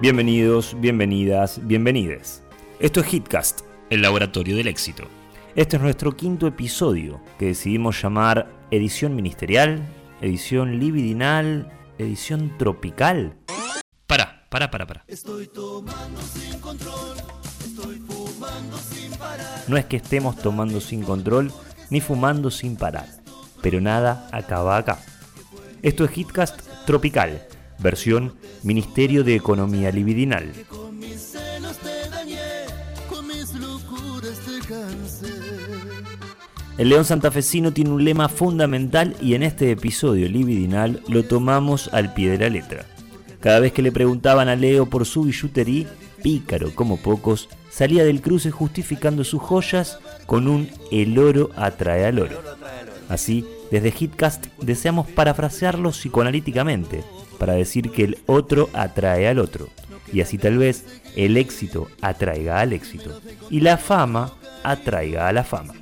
Bienvenidos, 0.00 0.76
bienvenidas, 0.80 1.60
bienvenides. 1.66 2.42
Esto 2.80 3.00
es 3.00 3.14
Hitcast, 3.14 3.60
el 3.90 4.02
laboratorio 4.02 4.56
del 4.56 4.66
éxito. 4.66 5.04
Este 5.54 5.76
es 5.76 5.82
nuestro 5.82 6.16
quinto 6.16 6.48
episodio 6.48 7.20
que 7.38 7.46
decidimos 7.46 8.02
llamar 8.02 8.50
edición 8.72 9.14
ministerial, 9.14 9.80
edición 10.20 10.80
libidinal, 10.80 11.72
edición 11.96 12.58
tropical. 12.58 13.36
Para, 14.06 14.46
para, 14.50 14.70
para, 14.70 14.86
para. 14.86 15.04
Estoy 15.06 15.46
tomando 15.46 16.20
sin 16.22 16.58
control, 16.58 17.16
estoy 17.60 17.98
fumando 18.00 18.76
sin 18.76 19.12
parar. 19.12 19.64
No 19.68 19.76
es 19.76 19.84
que 19.84 19.96
estemos 19.96 20.36
tomando 20.36 20.80
sin 20.80 21.02
control 21.04 21.52
ni 21.88 22.00
fumando 22.00 22.50
sin 22.50 22.76
parar, 22.76 23.06
pero 23.62 23.80
nada 23.80 24.28
acaba 24.32 24.76
acá. 24.76 24.98
Esto 25.82 26.04
es 26.04 26.18
Hitcast 26.18 26.60
Tropical, 26.84 27.46
versión 27.78 28.34
Ministerio 28.62 29.24
de 29.24 29.34
Economía 29.34 29.90
Libidinal. 29.90 30.52
El 36.76 36.88
león 36.88 37.04
santafesino 37.04 37.72
tiene 37.72 37.90
un 37.90 38.04
lema 38.04 38.28
fundamental 38.28 39.14
y 39.20 39.34
en 39.34 39.44
este 39.44 39.70
episodio 39.70 40.28
libidinal 40.28 41.00
lo 41.06 41.24
tomamos 41.24 41.88
al 41.92 42.12
pie 42.14 42.30
de 42.30 42.38
la 42.38 42.48
letra. 42.48 42.84
Cada 43.38 43.60
vez 43.60 43.72
que 43.72 43.82
le 43.82 43.92
preguntaban 43.92 44.48
a 44.48 44.56
Leo 44.56 44.86
por 44.86 45.06
su 45.06 45.22
billutería, 45.22 45.86
pícaro 46.22 46.74
como 46.74 46.96
pocos, 46.96 47.48
salía 47.70 48.02
del 48.04 48.22
cruce 48.22 48.50
justificando 48.50 49.22
sus 49.22 49.40
joyas 49.40 49.98
con 50.26 50.48
un 50.48 50.68
el 50.90 51.16
oro 51.18 51.50
atrae 51.54 52.06
al 52.06 52.18
oro. 52.18 52.40
Así, 53.08 53.44
desde 53.74 53.92
Hitcast 53.98 54.46
deseamos 54.62 55.08
parafrasearlo 55.08 55.90
psicoanalíticamente, 55.90 57.02
para 57.40 57.54
decir 57.54 57.90
que 57.90 58.04
el 58.04 58.18
otro 58.26 58.70
atrae 58.72 59.26
al 59.26 59.40
otro, 59.40 59.68
y 60.12 60.20
así 60.20 60.38
tal 60.38 60.58
vez 60.58 60.84
el 61.16 61.36
éxito 61.36 61.88
atraiga 62.00 62.60
al 62.60 62.72
éxito, 62.72 63.20
y 63.50 63.58
la 63.58 63.76
fama 63.76 64.32
atraiga 64.62 65.26
a 65.26 65.32
la 65.32 65.42
fama. 65.42 65.74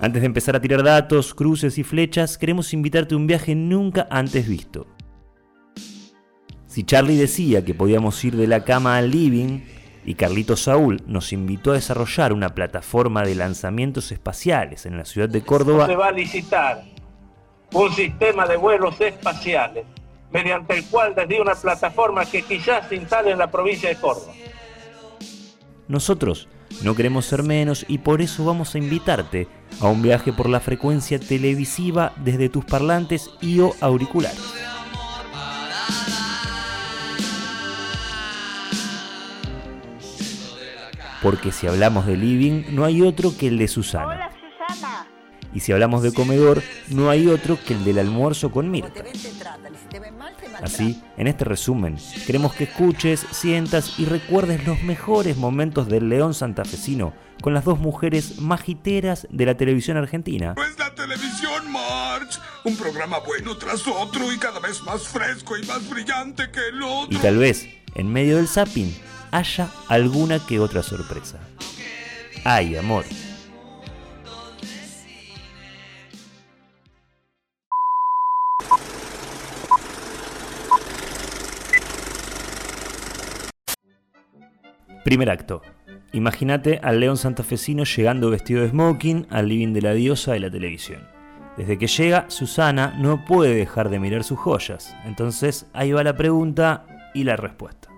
Antes 0.00 0.22
de 0.22 0.26
empezar 0.26 0.56
a 0.56 0.60
tirar 0.60 0.82
datos, 0.82 1.32
cruces 1.32 1.78
y 1.78 1.84
flechas, 1.84 2.38
queremos 2.38 2.72
invitarte 2.72 3.14
a 3.14 3.18
un 3.18 3.28
viaje 3.28 3.54
nunca 3.54 4.08
antes 4.10 4.48
visto. 4.48 4.88
Si 6.66 6.82
Charlie 6.82 7.16
decía 7.16 7.64
que 7.64 7.74
podíamos 7.74 8.24
ir 8.24 8.34
de 8.34 8.48
la 8.48 8.64
cama 8.64 8.96
al 8.96 9.12
living, 9.12 9.60
y 10.04 10.14
Carlito 10.14 10.56
Saúl 10.56 11.02
nos 11.06 11.32
invitó 11.32 11.72
a 11.72 11.74
desarrollar 11.74 12.32
una 12.32 12.54
plataforma 12.54 13.22
de 13.22 13.34
lanzamientos 13.34 14.12
espaciales 14.12 14.86
en 14.86 14.96
la 14.96 15.04
ciudad 15.04 15.28
de 15.28 15.42
Córdoba. 15.42 15.86
Se 15.86 15.96
va 15.96 16.08
a 16.08 16.12
licitar 16.12 16.82
un 17.72 17.92
sistema 17.92 18.46
de 18.46 18.56
vuelos 18.56 19.00
espaciales 19.00 19.84
mediante 20.32 20.78
el 20.78 20.84
cual 20.86 21.14
desde 21.14 21.40
una 21.40 21.54
plataforma 21.54 22.24
que 22.24 22.42
quizás 22.42 22.88
se 22.88 22.96
instale 22.96 23.32
en 23.32 23.38
la 23.38 23.50
provincia 23.50 23.88
de 23.88 23.96
Córdoba. 23.96 24.32
Nosotros 25.88 26.48
no 26.82 26.94
queremos 26.94 27.26
ser 27.26 27.42
menos 27.42 27.84
y 27.88 27.98
por 27.98 28.22
eso 28.22 28.44
vamos 28.44 28.74
a 28.74 28.78
invitarte 28.78 29.48
a 29.80 29.88
un 29.88 30.02
viaje 30.02 30.32
por 30.32 30.48
la 30.48 30.60
frecuencia 30.60 31.18
televisiva 31.18 32.12
desde 32.16 32.48
tus 32.48 32.64
parlantes 32.64 33.30
y 33.40 33.60
o 33.60 33.74
auriculares. 33.80 34.69
Porque 41.22 41.52
si 41.52 41.66
hablamos 41.66 42.06
de 42.06 42.16
living, 42.16 42.64
no 42.70 42.84
hay 42.84 43.02
otro 43.02 43.36
que 43.36 43.48
el 43.48 43.58
de 43.58 43.68
Susana. 43.68 44.30
Y 45.52 45.60
si 45.60 45.72
hablamos 45.72 46.02
de 46.02 46.12
comedor, 46.12 46.62
no 46.88 47.10
hay 47.10 47.26
otro 47.26 47.58
que 47.62 47.74
el 47.74 47.84
del 47.84 47.98
almuerzo 47.98 48.50
con 48.50 48.70
Mirta. 48.70 49.02
Así, 50.62 51.02
en 51.16 51.26
este 51.26 51.44
resumen, 51.44 51.96
queremos 52.26 52.52
que 52.54 52.64
escuches, 52.64 53.26
sientas 53.30 53.98
y 53.98 54.04
recuerdes 54.04 54.66
los 54.66 54.82
mejores 54.82 55.36
momentos 55.36 55.88
del 55.88 56.08
León 56.08 56.34
Santafesino 56.34 57.12
con 57.40 57.54
las 57.54 57.64
dos 57.64 57.78
mujeres 57.78 58.38
magiteras 58.38 59.26
de 59.30 59.46
la 59.46 59.56
televisión 59.56 59.96
argentina. 59.96 60.54
Pues 60.54 60.78
la 60.78 60.94
televisión, 60.94 61.72
March. 61.72 62.38
Un 62.64 62.76
programa 62.76 63.18
bueno 63.20 63.56
tras 63.56 63.86
otro 63.88 64.30
y 64.32 64.38
cada 64.38 64.60
vez 64.60 64.82
más 64.82 65.08
fresco 65.08 65.56
y 65.56 65.64
más 65.66 65.88
brillante 65.88 66.50
que 66.50 66.68
el 66.68 66.82
otro. 66.82 67.16
Y 67.16 67.16
tal 67.16 67.38
vez, 67.38 67.66
en 67.94 68.12
medio 68.12 68.36
del 68.36 68.46
zapping, 68.46 68.94
haya 69.30 69.70
alguna 69.88 70.38
que 70.38 70.60
otra 70.60 70.82
sorpresa. 70.82 71.38
Ay, 72.44 72.76
amor. 72.76 73.04
Primer 85.04 85.30
acto. 85.30 85.62
Imagínate 86.12 86.80
al 86.82 87.00
león 87.00 87.16
santafesino 87.16 87.84
llegando 87.84 88.30
vestido 88.30 88.62
de 88.62 88.68
smoking 88.68 89.26
al 89.30 89.48
living 89.48 89.72
de 89.72 89.82
la 89.82 89.92
diosa 89.92 90.32
de 90.32 90.40
la 90.40 90.50
televisión. 90.50 91.00
Desde 91.56 91.78
que 91.78 91.86
llega, 91.86 92.26
Susana 92.28 92.94
no 92.98 93.24
puede 93.24 93.54
dejar 93.54 93.90
de 93.90 93.98
mirar 93.98 94.24
sus 94.24 94.38
joyas. 94.38 94.94
Entonces 95.04 95.66
ahí 95.72 95.92
va 95.92 96.04
la 96.04 96.16
pregunta 96.16 96.86
y 97.14 97.24
la 97.24 97.36
respuesta. 97.36 97.89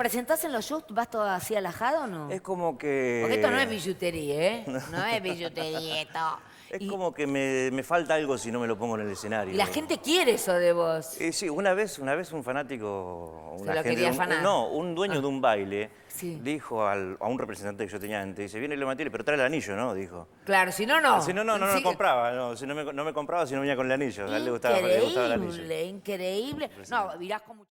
¿Presentás 0.00 0.42
en 0.44 0.52
los 0.52 0.64
shows, 0.64 0.84
vas 0.88 1.10
todo 1.10 1.24
así 1.24 1.54
alajado 1.54 2.04
o 2.04 2.06
no? 2.06 2.30
Es 2.30 2.40
como 2.40 2.78
que... 2.78 3.18
Porque 3.20 3.36
esto 3.36 3.50
no 3.50 3.60
es 3.60 3.68
billutería, 3.68 4.34
¿eh? 4.34 4.64
No 4.90 5.04
es 5.04 5.22
billutería 5.22 6.00
esto. 6.00 6.38
Es 6.70 6.88
como 6.88 7.12
que 7.12 7.26
me, 7.26 7.82
falta 7.82 8.14
algo 8.14 8.38
si 8.38 8.50
no 8.50 8.60
me 8.60 8.66
lo 8.66 8.78
pongo 8.78 8.94
en 8.94 9.02
el 9.02 9.10
escenario. 9.10 9.54
La 9.58 9.66
gente 9.66 9.98
quiere 9.98 10.32
eso 10.32 10.54
de 10.54 10.72
vos. 10.72 11.18
sí, 11.32 11.50
una 11.50 11.74
vez, 11.74 11.98
una 11.98 12.14
vez 12.14 12.32
un 12.32 12.42
fanático... 12.42 13.56
Una 13.58 13.74
lo 13.74 13.82
quería 13.82 14.10
un, 14.10 14.42
No, 14.42 14.68
un 14.68 14.94
dueño 14.94 15.18
ah. 15.18 15.20
de 15.20 15.26
un 15.26 15.40
baile 15.42 15.90
dijo 16.22 16.82
a 16.82 16.94
un 16.94 17.38
representante 17.38 17.84
que 17.84 17.92
yo 17.92 18.00
tenía 18.00 18.22
antes, 18.22 18.46
dice, 18.46 18.58
viene 18.58 18.76
el 18.76 18.86
Matilde, 18.86 19.10
pero 19.10 19.22
trae 19.22 19.36
el 19.36 19.44
anillo, 19.44 19.76
¿no? 19.76 19.92
Dijo. 19.92 20.28
Claro, 20.46 20.72
si 20.72 20.86
no, 20.86 20.98
no. 20.98 21.20
Si 21.20 21.34
no, 21.34 21.44
no, 21.44 21.58
no, 21.58 21.66
me 21.74 21.82
compraba. 21.82 22.32
No, 22.32 22.56
si 22.56 22.66
no 22.66 22.74
me, 22.74 22.90
no 22.90 23.04
me 23.04 23.12
compraba, 23.12 23.46
si 23.46 23.52
no 23.52 23.60
venía 23.60 23.76
con 23.76 23.84
el 23.84 23.92
anillo. 23.92 24.26
A 24.26 24.36
él 24.38 24.46
le 24.46 24.50
gustaba, 24.50 24.80
le 24.80 25.00
gustaba 25.02 25.26
el 25.26 25.32
anillo. 25.32 25.52
Increíble, 25.52 25.84
increíble. 25.84 26.70
No, 26.88 27.18
mirás 27.18 27.42
como... 27.42 27.66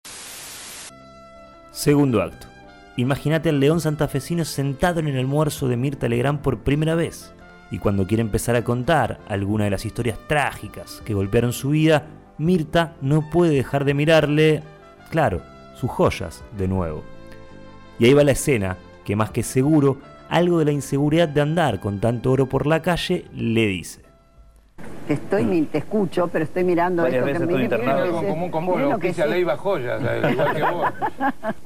Segundo 1.77 2.23
acto. 2.23 2.47
Imagínate 2.97 3.51
al 3.51 3.61
león 3.61 3.83
santafesino 3.83 4.47
sentado 4.47 4.99
en 4.99 5.09
el 5.09 5.19
almuerzo 5.19 5.69
de 5.69 5.77
Mirta 5.77 6.09
Legrand 6.09 6.41
por 6.41 6.61
primera 6.61 6.95
vez 6.95 7.35
y 7.71 7.79
cuando 7.79 8.07
quiere 8.07 8.23
empezar 8.23 8.57
a 8.57 8.65
contar 8.65 9.21
alguna 9.29 9.65
de 9.65 9.71
las 9.73 9.85
historias 9.85 10.19
trágicas 10.27 11.03
que 11.05 11.13
golpearon 11.13 11.53
su 11.53 11.69
vida, 11.69 12.07
Mirta 12.39 12.97
no 13.03 13.29
puede 13.29 13.55
dejar 13.55 13.85
de 13.85 13.93
mirarle, 13.93 14.63
claro, 15.11 15.43
sus 15.79 15.91
joyas 15.91 16.43
de 16.57 16.67
nuevo. 16.67 17.05
Y 17.99 18.07
ahí 18.07 18.15
va 18.15 18.25
la 18.25 18.33
escena 18.33 18.79
que 19.05 19.15
más 19.15 19.31
que 19.31 19.43
seguro, 19.43 19.99
algo 20.31 20.59
de 20.59 20.65
la 20.65 20.73
inseguridad 20.73 21.29
de 21.29 21.43
andar 21.43 21.79
con 21.79 22.01
tanto 22.01 22.33
oro 22.33 22.49
por 22.49 22.67
la 22.67 22.81
calle 22.81 23.27
le 23.35 23.67
dice. 23.67 24.06
Te 25.07 25.15
estoy, 25.15 25.63
te 25.71 25.79
escucho, 25.79 26.27
pero 26.27 26.45
estoy 26.45 26.65
mirando 26.65 27.03
Varias 27.03 27.27
esto 27.27 27.27
veces 27.27 27.49
que 27.49 27.55
me 27.55 27.63
internado 27.63 28.03
algo 28.03 28.21
en 28.23 28.29
común 28.29 28.51
con 28.51 28.67
vos, 28.67 28.81
lo 28.81 28.99
que 28.99 29.13
ley 29.27 29.45
Joyas, 29.57 30.03
igual 30.33 30.55
que 30.55 30.63
vos. 30.63 30.93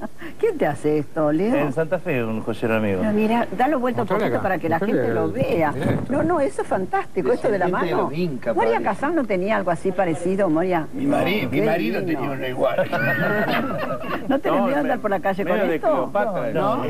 ¿Quién 0.39 0.57
te 0.57 0.65
hace 0.65 0.99
esto, 0.99 1.31
Leo? 1.31 1.55
En 1.55 1.73
Santa 1.73 1.99
Fe, 1.99 2.23
un 2.23 2.41
joyero 2.41 2.75
amigo. 2.75 3.03
mira, 3.13 3.47
dalo 3.57 3.79
vuelta 3.79 4.03
un 4.03 4.07
poquito 4.07 4.41
para 4.41 4.57
que 4.57 4.69
la 4.69 4.79
gente 4.79 5.13
lo 5.13 5.31
vea. 5.31 5.73
No, 6.09 6.23
no, 6.23 6.39
eso 6.39 6.61
es 6.61 6.67
fantástico, 6.67 7.31
esto 7.31 7.49
de 7.49 7.59
la 7.59 7.67
mano. 7.67 8.11
Moria 8.55 8.81
Casán 8.81 9.15
no 9.15 9.25
tenía 9.25 9.57
algo 9.57 9.71
así 9.71 9.91
parecido, 9.91 10.49
Moria. 10.49 10.87
Mi, 10.93 11.05
marido, 11.05 11.49
mi 11.49 11.61
marido 11.61 12.03
tenía 12.03 12.31
uno 12.31 12.47
igual. 12.47 12.89
¿No 14.27 14.39
te 14.39 14.49
no, 14.49 14.65
andar 14.65 14.99
por 14.99 15.11
la 15.11 15.19
calle 15.19 15.45
con 15.45 15.59
esto? 15.59 16.11
no, 16.53 16.85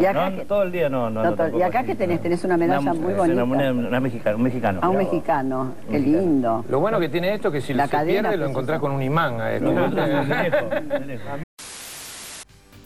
y 0.00 0.04
acá 0.04 0.32
todo 0.46 0.62
el 0.62 0.72
día 0.72 0.88
no. 0.88 1.10
no, 1.10 1.36
y 1.56 1.62
acá 1.62 1.84
que 1.84 1.94
tenés, 1.94 2.20
tenés 2.20 2.44
una 2.44 2.56
medalla 2.56 2.94
muy 2.94 3.14
bonita. 3.14 3.44
Una, 3.44 4.00
mexicana, 4.00 4.36
un 4.36 4.42
mexicano. 4.42 4.80
A 4.82 4.88
un 4.88 4.96
mexicano. 4.96 5.72
Qué 5.90 5.98
lindo. 5.98 6.64
Lo 6.68 6.80
bueno 6.80 7.00
que 7.00 7.08
tiene 7.08 7.34
esto 7.34 7.48
es 7.48 7.54
que 7.54 7.60
si 7.60 7.74
lo 7.74 7.86
pierde 7.86 8.36
lo 8.36 8.46
encontrás 8.46 8.80
con 8.80 8.92
un 8.92 9.02
imán. 9.02 9.38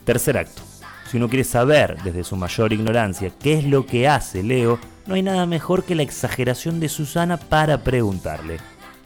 Tercer 0.05 0.37
acto. 0.37 0.61
Si 1.09 1.17
uno 1.17 1.29
quiere 1.29 1.43
saber 1.43 2.01
desde 2.03 2.23
su 2.23 2.35
mayor 2.35 2.73
ignorancia 2.73 3.31
qué 3.41 3.53
es 3.53 3.65
lo 3.65 3.85
que 3.85 4.07
hace 4.07 4.43
Leo, 4.43 4.79
no 5.05 5.15
hay 5.15 5.21
nada 5.21 5.45
mejor 5.45 5.83
que 5.83 5.95
la 5.95 6.03
exageración 6.03 6.79
de 6.79 6.89
Susana 6.89 7.37
para 7.37 7.83
preguntarle, 7.83 8.57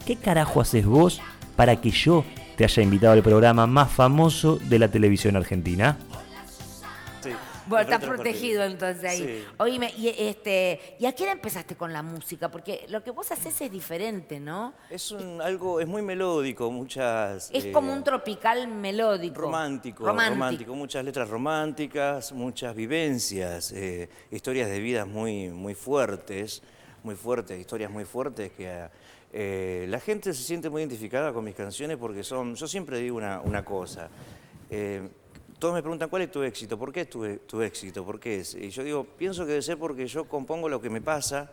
¿qué 0.06 0.16
carajo 0.16 0.60
haces 0.60 0.86
vos 0.86 1.20
para 1.56 1.80
que 1.80 1.90
yo 1.90 2.24
te 2.56 2.64
haya 2.64 2.82
invitado 2.82 3.12
al 3.12 3.22
programa 3.22 3.66
más 3.66 3.90
famoso 3.90 4.56
de 4.56 4.78
la 4.78 4.88
televisión 4.88 5.36
argentina? 5.36 5.98
Bueno, 7.68 7.82
estás 7.82 8.04
protegido 8.04 8.64
entonces 8.64 9.04
ahí. 9.04 9.46
Oíme, 9.58 9.92
y, 9.96 10.08
este, 10.08 10.96
¿y 10.98 11.06
a 11.06 11.12
qué 11.12 11.24
hora 11.24 11.32
empezaste 11.32 11.76
con 11.76 11.92
la 11.92 12.02
música? 12.02 12.50
Porque 12.50 12.86
lo 12.88 13.02
que 13.04 13.10
vos 13.10 13.30
haces 13.30 13.60
es 13.60 13.70
diferente, 13.70 14.40
¿no? 14.40 14.74
Es 14.90 15.10
un, 15.12 15.40
algo, 15.42 15.80
es 15.80 15.86
muy 15.86 16.02
melódico, 16.02 16.70
muchas... 16.70 17.50
Es 17.52 17.66
como 17.66 17.92
un 17.92 18.02
tropical 18.02 18.68
melódico. 18.68 19.42
Romántico, 19.42 20.06
romántico, 20.06 20.74
muchas 20.74 21.04
letras 21.04 21.28
románticas, 21.28 22.32
muchas 22.32 22.74
vivencias, 22.74 23.72
eh, 23.72 24.08
historias 24.30 24.68
de 24.68 24.80
vidas 24.80 25.06
muy, 25.06 25.50
muy 25.50 25.74
fuertes, 25.74 26.62
muy 27.02 27.14
fuertes, 27.14 27.58
historias 27.60 27.90
muy 27.90 28.04
fuertes 28.04 28.52
que 28.52 28.88
eh, 29.32 29.86
la 29.88 30.00
gente 30.00 30.32
se 30.32 30.42
siente 30.42 30.70
muy 30.70 30.82
identificada 30.82 31.32
con 31.32 31.44
mis 31.44 31.54
canciones 31.54 31.96
porque 31.98 32.24
son, 32.24 32.54
yo 32.54 32.66
siempre 32.66 32.98
digo 32.98 33.16
una, 33.16 33.64
cosa, 33.64 34.08
eh, 34.70 35.08
todos 35.58 35.74
me 35.74 35.82
preguntan 35.82 36.08
cuál 36.08 36.22
es 36.22 36.30
tu 36.30 36.42
éxito, 36.42 36.78
por 36.78 36.92
qué 36.92 37.02
es 37.02 37.10
tu, 37.10 37.62
éxito, 37.62 38.04
por 38.04 38.20
qué 38.20 38.40
es, 38.40 38.54
y 38.54 38.70
yo 38.70 38.82
digo, 38.82 39.04
pienso 39.04 39.42
que 39.42 39.50
debe 39.50 39.62
ser 39.62 39.78
porque 39.78 40.06
yo 40.06 40.26
compongo 40.26 40.68
lo 40.68 40.80
que 40.80 40.90
me 40.90 41.00
pasa, 41.00 41.50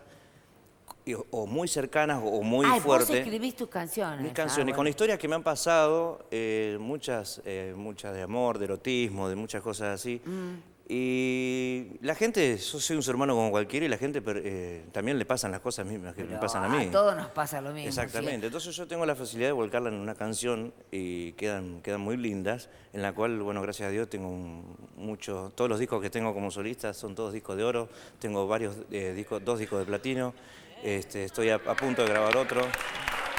o 1.31 1.46
muy 1.46 1.68
cercanas 1.68 2.22
o 2.24 2.42
muy 2.42 2.66
Ay, 2.68 2.80
fuertes. 2.80 3.10
Vos 3.10 3.18
escribís 3.18 3.56
tus 3.56 3.69
canciones. 3.69 4.22
Mis 4.22 4.34
canciones, 4.34 4.75
con 4.75 4.88
historias 4.88 5.19
que 5.19 5.28
me 5.28 5.36
han 5.36 5.44
pasado, 5.44 6.25
eh, 6.31 6.78
muchas, 6.80 7.42
muchas 7.75 8.13
de 8.16 8.24
amor, 8.24 8.57
de 8.57 8.66
erotismo, 8.66 9.30
de 9.30 9.36
muchas 9.36 9.62
cosas 9.62 10.00
así. 10.00 10.19
Mm. 10.25 10.75
Y 10.87 11.97
la 12.01 12.13
gente, 12.13 12.57
yo 12.57 12.79
soy 12.79 12.95
un 12.95 13.01
ser 13.01 13.15
humano 13.15 13.33
como 13.33 13.49
cualquiera 13.49 13.87
y 13.87 13.89
la 13.89 13.97
gente 13.97 14.21
eh, 14.23 14.85
también 14.91 15.17
le 15.17 15.25
pasan 15.25 15.51
las 15.51 15.59
cosas 15.59 15.85
mismas 15.87 16.13
que 16.13 16.23
me 16.23 16.37
pasan 16.37 16.63
a 16.63 16.69
mí. 16.69 16.85
A 16.85 16.91
todos 16.91 17.15
nos 17.15 17.29
pasa 17.29 17.59
lo 17.59 17.71
mismo. 17.71 17.87
Exactamente. 17.87 18.45
Entonces 18.45 18.75
yo 18.75 18.87
tengo 18.87 19.03
la 19.03 19.15
facilidad 19.15 19.49
de 19.49 19.53
volcarla 19.53 19.89
en 19.89 19.95
una 19.95 20.13
canción 20.13 20.73
y 20.91 21.31
quedan, 21.33 21.81
quedan 21.81 22.01
muy 22.01 22.17
lindas, 22.17 22.69
en 22.93 23.01
la 23.01 23.13
cual, 23.13 23.41
bueno, 23.41 23.63
gracias 23.63 23.87
a 23.87 23.91
Dios 23.91 24.09
tengo 24.09 24.29
mucho, 24.95 25.51
todos 25.55 25.69
los 25.69 25.79
discos 25.79 26.03
que 26.03 26.11
tengo 26.11 26.35
como 26.35 26.51
solista 26.51 26.93
son 26.93 27.15
todos 27.15 27.33
discos 27.33 27.57
de 27.57 27.63
oro, 27.63 27.89
tengo 28.19 28.47
varios 28.47 28.75
eh, 28.91 29.13
discos, 29.15 29.43
dos 29.43 29.57
discos 29.57 29.79
de 29.79 29.85
platino, 29.85 30.35
este, 30.83 31.23
estoy 31.23 31.49
a 31.49 31.59
punto 31.59 32.03
de 32.03 32.09
grabar 32.09 32.37
otro. 32.37 32.61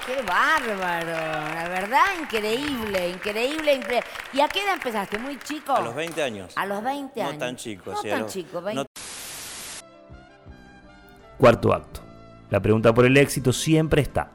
Qué 0.07 0.23
bárbaro, 0.23 1.11
la 1.11 1.69
verdad, 1.69 2.05
increíble, 2.23 3.09
increíble, 3.09 3.75
increíble. 3.75 4.01
¿Y 4.33 4.41
a 4.41 4.47
qué 4.47 4.63
edad 4.63 4.75
empezaste? 4.75 5.19
¿Muy 5.19 5.37
chico? 5.41 5.75
A 5.75 5.81
los 5.81 5.97
20 5.97 6.23
años. 6.23 6.53
A 6.55 6.65
los 6.65 6.81
20 6.81 7.23
años. 7.23 7.33
No 7.35 7.39
tan 7.41 7.57
chico. 7.57 7.91
No 7.91 8.03
tan 8.03 8.27
chico, 8.29 8.63
20. 8.63 8.87
Cuarto 11.39 11.73
acto. 11.75 12.01
La 12.51 12.61
pregunta 12.61 12.95
por 12.95 13.05
el 13.05 13.17
éxito 13.17 13.53
siempre 13.53 14.01
está. 14.01 14.31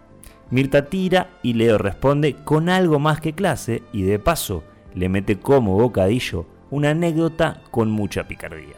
Mirta 0.50 0.88
tira 0.88 1.30
y 1.42 1.54
Leo 1.54 1.78
responde 1.78 2.36
con 2.44 2.68
algo 2.68 3.00
más 3.00 3.22
que 3.22 3.34
clase 3.34 3.82
y 3.94 4.02
de 4.04 4.20
paso 4.20 4.66
le 4.94 5.08
mete 5.08 5.40
como 5.40 5.78
bocadillo 5.78 6.46
una 6.70 6.90
anécdota 6.90 7.62
con 7.72 7.90
mucha 7.90 8.28
picardía. 8.28 8.76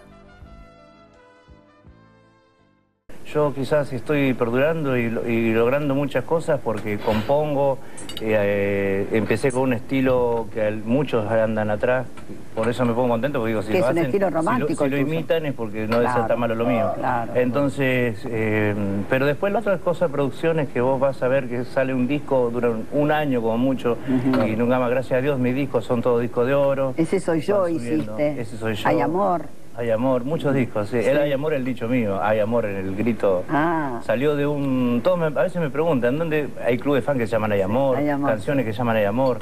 Yo 3.33 3.51
quizás 3.51 3.91
estoy 3.91 4.35
perdurando 4.35 4.95
y, 4.95 5.09
logrando 5.53 5.95
muchas 5.95 6.24
cosas 6.24 6.59
porque 6.63 7.00
compongo, 7.00 7.80
eh, 8.21 9.07
empecé 9.12 9.51
con 9.51 9.63
un 9.63 9.74
estilo 9.74 10.45
que 10.53 10.69
muchos 10.69 11.31
andan 11.31 11.71
atrás, 11.71 12.06
por 12.53 12.69
eso 12.69 12.85
me 12.85 12.94
pongo 12.94 13.09
contento 13.09 13.39
porque 13.39 13.50
digo, 13.50 13.63
si 13.63 13.74
lo 13.74 13.80
es 13.80 13.89
un 13.89 13.97
estilo 13.97 14.30
romántico. 14.30 14.83
Si 14.83 14.89
lo, 14.91 14.97
imitan 14.97 15.47
es 15.47 15.53
porque 15.56 15.88
no 15.88 16.00
claro, 16.00 16.19
ser 16.19 16.27
tan 16.27 16.39
malo 16.39 16.53
lo 16.53 16.65
mío. 16.68 16.91
Entonces, 17.33 18.19
eh, 18.25 18.75
pero 19.09 19.25
después 19.25 19.51
la 19.51 19.59
otra 19.59 19.80
cosa, 19.80 20.09
producciones 20.09 20.69
que 20.69 20.81
vos 20.81 21.00
vas 21.00 21.24
a 21.24 21.27
ver 21.27 21.50
que 21.50 21.65
sale 21.65 21.91
un 21.95 22.07
disco, 22.07 22.51
dura 22.53 22.69
un 22.91 23.12
año 23.12 23.41
como 23.41 23.57
mucho, 23.57 23.97
y 24.45 24.56
nunca 24.56 24.77
más, 24.77 24.91
gracias 24.91 25.18
a 25.18 25.21
Dios, 25.21 25.39
mis 25.39 25.56
discos 25.56 25.85
son 25.85 26.03
todos 26.03 26.21
discos 26.21 26.45
de 26.45 26.53
oro. 26.53 26.94
Ese 26.97 27.19
soy 27.19 27.41
yo, 27.41 27.68
hiciste. 27.68 28.39
Ese 28.39 28.57
soy 28.57 28.75
yo. 28.75 28.88
Hay 28.88 29.01
amor. 29.01 29.47
Hay 29.75 29.90
amor, 29.90 30.24
muchos 30.24 30.54
discos, 30.54 30.90
sí. 30.90 30.98
El 30.98 31.18
hay 31.18 31.31
amor, 31.31 31.54
el 31.54 31.66
dicho 31.66 31.88
mío, 31.88 32.22
hay 32.22 32.40
amor 32.40 32.66
en 32.66 32.75
el 32.75 32.96
grito. 32.96 33.44
Ah. 33.50 34.02
Salió 34.06 34.36
de 34.36 34.46
un... 34.46 35.02
Todos 35.04 35.20
a 35.20 35.42
veces 35.42 35.60
me 35.60 35.72
preguntan, 35.72 36.20
¿dónde 36.20 36.50
hay 36.64 36.78
clubes 36.78 37.02
de 37.02 37.06
fan 37.06 37.18
que 37.18 37.25
se 37.25 37.31
llaman 37.31 37.54
Hay 37.54 37.62
amor, 37.62 37.98
canciones 38.24 38.66
que 38.66 38.72
se 38.72 38.78
llaman 38.78 38.98
Hay 38.98 39.06
amor? 39.06 39.40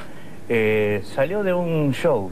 Eh, 0.48 1.02
salió 1.04 1.42
de 1.42 1.52
un 1.52 1.92
show, 1.92 2.30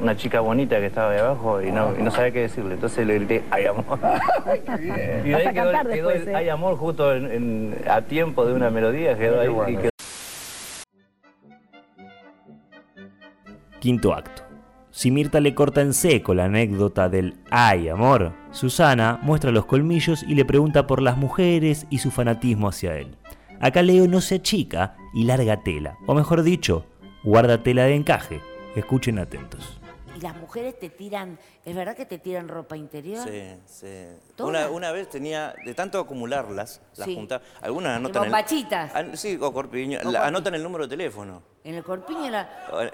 una 0.00 0.16
chica 0.16 0.40
bonita 0.40 0.78
que 0.78 0.86
estaba 0.86 1.12
ahí 1.12 1.18
abajo 1.18 1.62
y 1.62 1.72
no, 1.72 1.92
y 1.98 2.10
sabía 2.10 2.30
qué 2.30 2.40
decirle, 2.42 2.74
entonces 2.74 3.06
le 3.06 3.14
grité, 3.14 3.42
hay 3.50 3.64
amor. 3.64 3.98
y 5.24 5.28
de 5.28 5.34
ahí 5.34 5.54
quedó, 5.54 6.10
el, 6.10 6.28
¿eh? 6.28 6.34
hay 6.36 6.48
amor 6.50 6.76
justo 6.76 7.10
a 7.88 8.02
tiempo 8.02 8.44
de 8.44 8.52
una 8.52 8.70
melodía, 8.70 9.16
quedó 9.16 9.40
ahí. 9.40 9.76
Quinto 13.80 14.12
acto. 14.12 14.47
Si 14.98 15.12
Mirta 15.12 15.38
le 15.38 15.54
corta 15.54 15.80
en 15.80 15.94
seco 15.94 16.34
la 16.34 16.46
anécdota 16.46 17.08
del 17.08 17.36
¡ay, 17.52 17.88
amor! 17.88 18.32
Susana 18.50 19.20
muestra 19.22 19.52
los 19.52 19.64
colmillos 19.64 20.24
y 20.24 20.34
le 20.34 20.44
pregunta 20.44 20.88
por 20.88 21.02
las 21.02 21.16
mujeres 21.16 21.86
y 21.88 21.98
su 21.98 22.10
fanatismo 22.10 22.68
hacia 22.68 22.96
él. 22.96 23.16
Acá 23.60 23.82
Leo 23.82 24.08
no 24.08 24.20
se 24.20 24.34
achica 24.34 24.96
y 25.14 25.22
larga 25.22 25.62
tela, 25.62 25.96
o 26.08 26.14
mejor 26.14 26.42
dicho, 26.42 26.84
guarda 27.22 27.62
tela 27.62 27.84
de 27.84 27.94
encaje. 27.94 28.40
Escuchen 28.74 29.20
atentos. 29.20 29.78
¿Y 30.16 30.20
las 30.20 30.36
mujeres 30.36 30.76
te 30.80 30.88
tiran, 30.88 31.38
es 31.64 31.76
verdad 31.76 31.94
que 31.94 32.04
te 32.04 32.18
tiran 32.18 32.48
ropa 32.48 32.76
interior? 32.76 33.24
Sí, 33.24 33.54
sí. 33.66 34.42
Una, 34.42 34.90
vez 34.90 35.08
tenía, 35.08 35.54
de 35.64 35.74
tanto 35.74 36.00
acumularlas, 36.00 36.80
las 36.96 37.06
juntaba, 37.06 37.44
algunas 37.60 37.98
anotan... 37.98 38.24
Bombachitas. 38.24 38.92
El, 38.96 39.16
sí, 39.16 39.38
o 39.40 39.52
corpiño, 39.52 40.00
anotan 40.20 40.56
el 40.56 40.62
número 40.64 40.88
de 40.88 40.96
teléfono. 40.96 41.40
En 41.68 41.74
el 41.74 41.84
corpiño 41.84 42.30
la... 42.30 42.48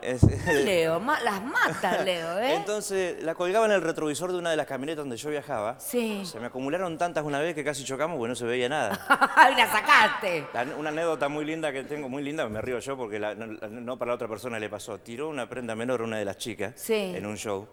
Leo, 0.64 0.98
las 0.98 1.44
mata 1.44 2.02
Leo, 2.04 2.40
¿eh? 2.40 2.54
Entonces 2.56 3.22
la 3.22 3.36
colgaba 3.36 3.66
en 3.66 3.72
el 3.72 3.80
retrovisor 3.80 4.32
de 4.32 4.38
una 4.38 4.50
de 4.50 4.56
las 4.56 4.66
camionetas 4.66 5.04
donde 5.04 5.16
yo 5.16 5.30
viajaba. 5.30 5.78
Sí. 5.78 6.26
Se 6.26 6.40
me 6.40 6.46
acumularon 6.46 6.98
tantas 6.98 7.22
una 7.22 7.38
vez 7.38 7.54
que 7.54 7.62
casi 7.62 7.84
chocamos 7.84 8.18
porque 8.18 8.30
no 8.30 8.34
se 8.34 8.44
veía 8.44 8.68
nada. 8.68 8.98
¡Y 9.52 9.54
la 9.54 9.70
sacaste! 9.70 10.46
una 10.76 10.88
anécdota 10.88 11.28
muy 11.28 11.44
linda 11.44 11.70
que 11.70 11.84
tengo, 11.84 12.08
muy 12.08 12.24
linda, 12.24 12.48
me 12.48 12.60
río 12.60 12.80
yo 12.80 12.96
porque 12.96 13.20
no, 13.20 13.96
para 13.96 14.08
la 14.08 14.14
otra 14.16 14.26
persona 14.26 14.58
le 14.58 14.68
pasó. 14.68 14.98
Tiró 14.98 15.28
una 15.28 15.48
prenda 15.48 15.76
menor 15.76 16.02
una 16.02 16.18
de 16.18 16.24
las 16.24 16.36
chicas 16.36 16.90
en 16.90 17.24
un 17.26 17.36
show. 17.36 17.68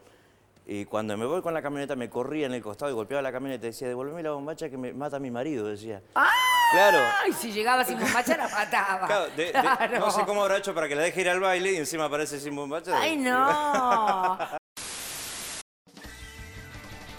Y 0.66 0.86
cuando 0.86 1.18
me 1.18 1.26
voy 1.26 1.42
con 1.42 1.54
la 1.54 1.62
camioneta 1.62 1.96
me 1.96 2.10
corría 2.10 2.46
en 2.46 2.54
el 2.54 2.62
costado 2.62 2.92
y 2.92 2.94
golpeaba 2.94 3.22
la 3.22 3.32
camioneta 3.32 3.66
y 3.66 3.72
decía, 3.72 3.88
devolveme 3.88 4.22
la 4.24 4.32
bombacha 4.32 4.70
que 4.70 4.78
me 4.78 4.94
mata 4.94 5.18
a 5.18 5.20
mi 5.20 5.32
marido, 5.32 5.68
decía. 5.68 6.02
¡Ah! 6.16 6.30
Claro. 6.72 7.00
Y 7.30 7.34
si 7.34 7.52
llegaba 7.52 7.84
sin 7.84 8.00
bombacha 8.00 8.38
la 8.38 8.48
mataba. 8.48 9.08
Claro, 9.08 10.00
no 10.00 10.12
sé 10.12 10.24
cómo 10.26 10.44
habrá 10.44 10.58
hecho 10.58 10.74
para 10.74 10.88
que 10.88 10.96
la 10.96 11.02
deje 11.02 11.22
ir 11.22 11.30
al 11.30 11.40
baile 11.40 11.74
y 11.74 11.76
encima 11.78 12.06
aparece 12.06 12.40
sin 12.40 12.56
bombacha. 12.56 12.98
¡Ay, 12.98 13.18
no! 13.18 14.38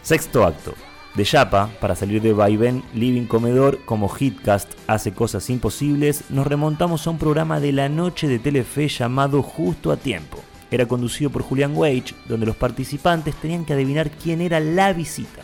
Sexto 0.03 0.45
acto. 0.45 0.75
De 1.15 1.25
Yapa, 1.25 1.69
para 1.79 1.95
salir 1.95 2.23
de 2.23 2.33
vaivén, 2.33 2.83
Living 2.95 3.27
Comedor, 3.27 3.85
como 3.85 4.09
Hitcast 4.09 4.73
hace 4.87 5.13
cosas 5.13 5.51
imposibles, 5.51 6.31
nos 6.31 6.47
remontamos 6.47 7.07
a 7.07 7.11
un 7.11 7.19
programa 7.19 7.61
de 7.61 7.73
la 7.73 7.91
noche 7.91 8.29
de 8.29 8.39
Telefe 8.39 8.89
llamado 8.89 9.43
Justo 9.43 9.93
a 9.93 9.99
Tiempo. 9.99 10.43
Era 10.73 10.89
conducido 10.89 11.31
por 11.31 11.43
Julian 11.43 11.77
Wage, 11.77 12.15
donde 12.27 12.47
los 12.47 12.57
participantes 12.57 13.35
tenían 13.37 13.67
que 13.67 13.75
adivinar 13.75 14.11
quién 14.11 14.41
era 14.41 14.59
la 14.59 14.95
visita. 14.95 15.43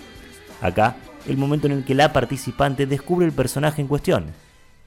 Acá 0.63 0.97
el 1.27 1.37
momento 1.37 1.67
en 1.67 1.75
el 1.75 1.85
que 1.85 1.95
la 1.95 2.15
participante 2.15 2.87
descubre 2.87 3.27
el 3.27 3.33
personaje 3.33 3.83
en 3.83 3.89
cuestión. 3.89 4.35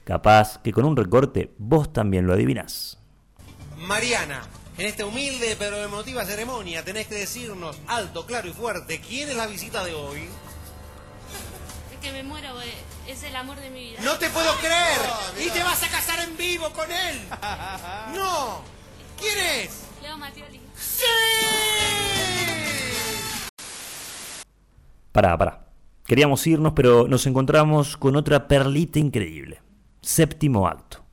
Capaz 0.03 0.59
que 0.63 0.73
con 0.73 0.85
un 0.85 0.97
recorte 0.97 1.53
vos 1.59 1.93
también 1.93 2.25
lo 2.25 2.33
adivinás. 2.33 2.97
Mariana, 3.77 4.41
en 4.79 4.87
esta 4.87 5.05
humilde 5.05 5.55
pero 5.59 5.77
emotiva 5.77 6.25
ceremonia 6.25 6.83
tenés 6.83 7.05
que 7.05 7.15
decirnos 7.15 7.77
alto, 7.87 8.25
claro 8.25 8.47
y 8.47 8.53
fuerte 8.53 8.99
quién 8.99 9.29
es 9.29 9.35
la 9.35 9.45
visita 9.45 9.83
de 9.83 9.93
hoy. 9.93 10.21
Es 11.93 11.97
que 12.01 12.11
me 12.11 12.23
muero, 12.23 12.55
es 13.07 13.21
el 13.21 13.35
amor 13.35 13.59
de 13.59 13.69
mi 13.69 13.91
vida. 13.91 13.99
¡No 14.01 14.13
te 14.15 14.27
puedo 14.31 14.51
creer! 14.55 15.45
¡Y 15.45 15.51
te 15.51 15.63
vas 15.63 15.83
a 15.83 15.87
casar 15.87 16.19
en 16.27 16.35
vivo 16.35 16.71
con 16.73 16.91
él! 16.91 17.21
¡No! 18.15 18.61
¿Quién 19.19 19.37
es? 19.37 19.90
Leo 20.01 20.17
Matioli. 20.17 20.59
¡Sí! 20.75 21.03
Pará, 25.11 25.37
pará. 25.37 25.67
Queríamos 26.05 26.45
irnos, 26.47 26.73
pero 26.73 27.07
nos 27.07 27.27
encontramos 27.27 27.97
con 27.97 28.15
otra 28.15 28.47
perlita 28.47 28.99
increíble. 28.99 29.59
Séptimo 30.01 30.67
acto. 30.67 31.03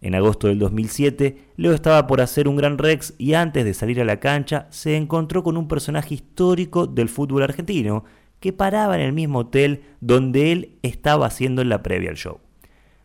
En 0.00 0.14
agosto 0.14 0.46
del 0.46 0.60
2007, 0.60 1.52
Leo 1.56 1.72
estaba 1.72 2.06
por 2.06 2.20
hacer 2.20 2.48
un 2.48 2.56
gran 2.56 2.78
Rex 2.78 3.14
y 3.18 3.34
antes 3.34 3.64
de 3.64 3.74
salir 3.74 4.00
a 4.00 4.04
la 4.04 4.20
cancha 4.20 4.68
se 4.70 4.96
encontró 4.96 5.42
con 5.42 5.56
un 5.56 5.66
personaje 5.66 6.14
histórico 6.14 6.86
del 6.86 7.08
fútbol 7.08 7.42
argentino 7.42 8.04
que 8.40 8.52
paraba 8.52 8.94
en 8.94 9.02
el 9.02 9.12
mismo 9.12 9.40
hotel 9.40 9.82
donde 10.00 10.52
él 10.52 10.78
estaba 10.82 11.26
haciendo 11.26 11.64
la 11.64 11.82
previa 11.82 12.10
al 12.10 12.16
show. 12.16 12.40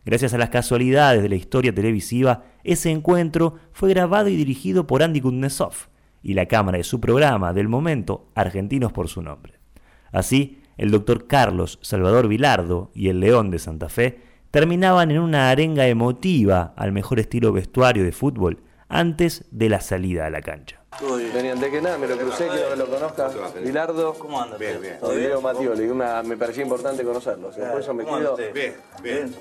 Gracias 0.04 0.34
a 0.34 0.38
las 0.38 0.50
casualidades 0.50 1.22
de 1.22 1.28
la 1.28 1.36
historia 1.36 1.74
televisiva, 1.74 2.44
ese 2.62 2.90
encuentro 2.90 3.54
fue 3.72 3.88
grabado 3.90 4.28
y 4.28 4.36
dirigido 4.36 4.86
por 4.86 5.02
Andy 5.02 5.20
Kuznetsov 5.20 5.72
y 6.22 6.34
la 6.34 6.46
cámara 6.46 6.78
de 6.78 6.84
su 6.84 7.00
programa 7.00 7.52
del 7.52 7.68
momento, 7.68 8.26
Argentinos 8.34 8.92
por 8.92 9.08
su 9.08 9.22
nombre. 9.22 9.54
Así, 10.12 10.62
el 10.76 10.90
doctor 10.90 11.26
Carlos 11.26 11.78
Salvador 11.82 12.28
Vilardo 12.28 12.90
y 12.94 13.08
el 13.08 13.20
León 13.20 13.50
de 13.50 13.58
Santa 13.58 13.88
Fe 13.88 14.18
terminaban 14.50 15.10
en 15.10 15.20
una 15.20 15.50
arenga 15.50 15.86
emotiva 15.86 16.74
al 16.76 16.92
mejor 16.92 17.18
estilo 17.18 17.52
vestuario 17.52 18.04
de 18.04 18.12
fútbol 18.12 18.62
antes 18.88 19.44
de 19.50 19.68
la 19.68 19.80
salida 19.80 20.26
a 20.26 20.30
la 20.30 20.42
cancha. 20.42 20.80
Venían 21.34 21.58
de 21.58 21.70
que 21.70 21.82
nada, 21.82 21.98
me 21.98 22.06
lo 22.06 22.16
crucé, 22.16 22.46
quiero 22.46 22.70
que 22.70 22.76
lo 22.76 22.86
conozca. 22.86 23.30
Vilardo. 23.62 24.14
¿Cómo 24.14 24.40
andas? 24.40 24.58
Bien, 24.58 24.80
bien. 24.80 24.98
Diego 25.16 25.40
Matioli, 25.40 25.88
me 25.88 26.36
parecía 26.36 26.62
importante 26.62 27.02
conocerlo. 27.02 27.48
Después 27.48 27.84
eso 27.84 27.94
me 27.94 28.04
quedo. 28.04 28.36
Bien, 28.36 28.74
bien. 29.02 29.34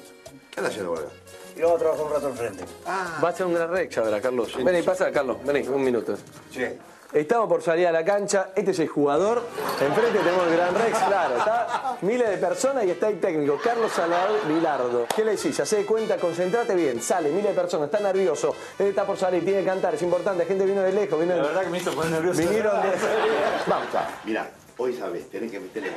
¿Qué 0.52 0.60
anda 0.60 0.70
haciendo, 0.70 0.92
boludo? 0.92 1.12
Y 1.56 1.62
vamos 1.62 1.76
a 1.76 1.80
trabajar 1.80 2.06
un 2.06 2.12
rato 2.12 2.30
enfrente. 2.30 2.66
Va 2.88 3.30
a 3.30 3.32
ser 3.32 3.46
un 3.46 3.54
gran 3.54 3.70
rex 3.70 3.98
ahora, 3.98 4.22
Carlos. 4.22 4.64
Vení, 4.64 4.82
pasa, 4.82 5.12
Carlos. 5.12 5.38
Vení, 5.44 5.68
un 5.68 5.84
minuto. 5.84 6.16
Sí. 6.52 6.66
Estamos 7.14 7.48
por 7.48 7.62
salir 7.62 7.86
a 7.86 7.92
la 7.92 8.04
cancha. 8.04 8.50
Este 8.56 8.72
es 8.72 8.80
el 8.80 8.88
jugador. 8.88 9.44
Enfrente 9.80 10.18
tenemos 10.18 10.48
el 10.48 10.58
Gran 10.58 10.74
Rex, 10.74 10.98
claro. 10.98 11.38
Está 11.38 11.98
miles 12.02 12.28
de 12.28 12.38
personas 12.38 12.86
y 12.86 12.90
está 12.90 13.08
el 13.08 13.20
técnico, 13.20 13.60
Carlos 13.64 13.92
Salvador 13.92 14.40
Vilardo. 14.48 15.06
¿Qué 15.16 15.24
le 15.24 15.36
decís? 15.36 15.56
Ya 15.56 15.64
se 15.64 15.78
de 15.78 15.86
cuenta, 15.86 16.18
concentrate 16.18 16.74
bien. 16.74 17.00
Sale, 17.00 17.30
miles 17.30 17.56
de 17.56 17.62
personas, 17.62 17.86
está 17.86 18.00
nervioso. 18.00 18.56
Él 18.80 18.88
está 18.88 19.06
por 19.06 19.16
salir, 19.16 19.46
tiene 19.46 19.60
que 19.60 19.66
cantar, 19.68 19.94
es 19.94 20.02
importante. 20.02 20.44
La 20.44 20.48
gente 20.48 20.66
vino 20.66 20.82
de 20.82 20.92
lejos. 20.92 21.20
Vino 21.20 21.36
la 21.36 21.44
verdad 21.44 21.62
que 21.62 21.70
me 21.70 21.78
hizo 21.78 21.94
poner 21.94 22.14
nervioso. 22.14 22.42
Vinieron 22.42 22.82
de. 22.82 22.88
Vamos, 23.68 23.88
Mira, 24.26 24.50
hoy 24.78 24.94
sabes, 24.96 25.30
tenés 25.30 25.52
que 25.52 25.60
meterle. 25.60 25.92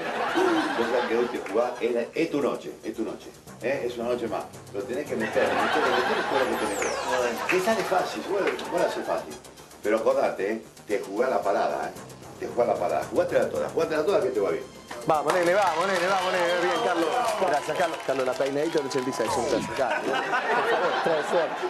Vos 0.78 0.86
sabés 0.88 1.06
que 1.08 1.16
hoy 1.16 1.26
te 1.26 1.50
jugás, 1.50 1.72
es, 2.14 2.30
tu 2.30 2.42
noche, 2.42 2.72
es 2.84 2.94
tu 2.94 3.02
noche. 3.02 3.28
¿eh? 3.62 3.84
Es 3.86 3.96
una 3.98 4.08
noche 4.08 4.28
más. 4.28 4.44
Lo 4.74 4.82
tenés 4.82 5.06
que 5.06 5.16
meter, 5.16 5.42
meterle, 5.42 5.90
meterle 5.96 6.24
todo 6.30 6.38
lo 6.38 6.46
que 6.50 6.66
tenés. 6.66 7.42
Que 7.48 7.60
sale 7.60 7.82
fácil, 7.84 8.22
vos 8.70 8.80
hacer 8.82 9.04
fácil. 9.04 9.34
Pero 9.82 9.98
acordate, 9.98 10.52
¿eh? 10.52 10.62
te 10.86 11.00
jugás 11.00 11.30
la 11.30 11.42
parada, 11.42 11.88
¿eh? 11.88 11.92
Te 12.40 12.46
jugás 12.48 12.68
la 12.68 12.74
parada. 12.74 13.04
Jugátela 13.04 13.48
toda, 13.48 13.68
jugátela 13.70 14.04
toda 14.04 14.20
que 14.20 14.28
te 14.28 14.40
va 14.40 14.50
bien. 14.50 14.64
Vamos, 15.06 15.32
nene, 15.32 15.54
vamos, 15.54 15.86
nene, 15.86 16.06
vamos, 16.06 16.32
nene. 16.32 16.60
Bien, 16.60 16.84
Carlos. 16.84 17.08
Gracias, 17.40 17.78
Carlos. 17.78 17.98
Carlos, 18.06 18.26
la 18.26 18.32
peinadita 18.34 18.78
del 18.78 18.88
86. 18.88 19.30
Un 19.36 19.44
placer. 19.46 19.68
Por 19.68 19.76
favor, 19.76 20.92
trae 21.04 21.22
suerte. 21.30 21.66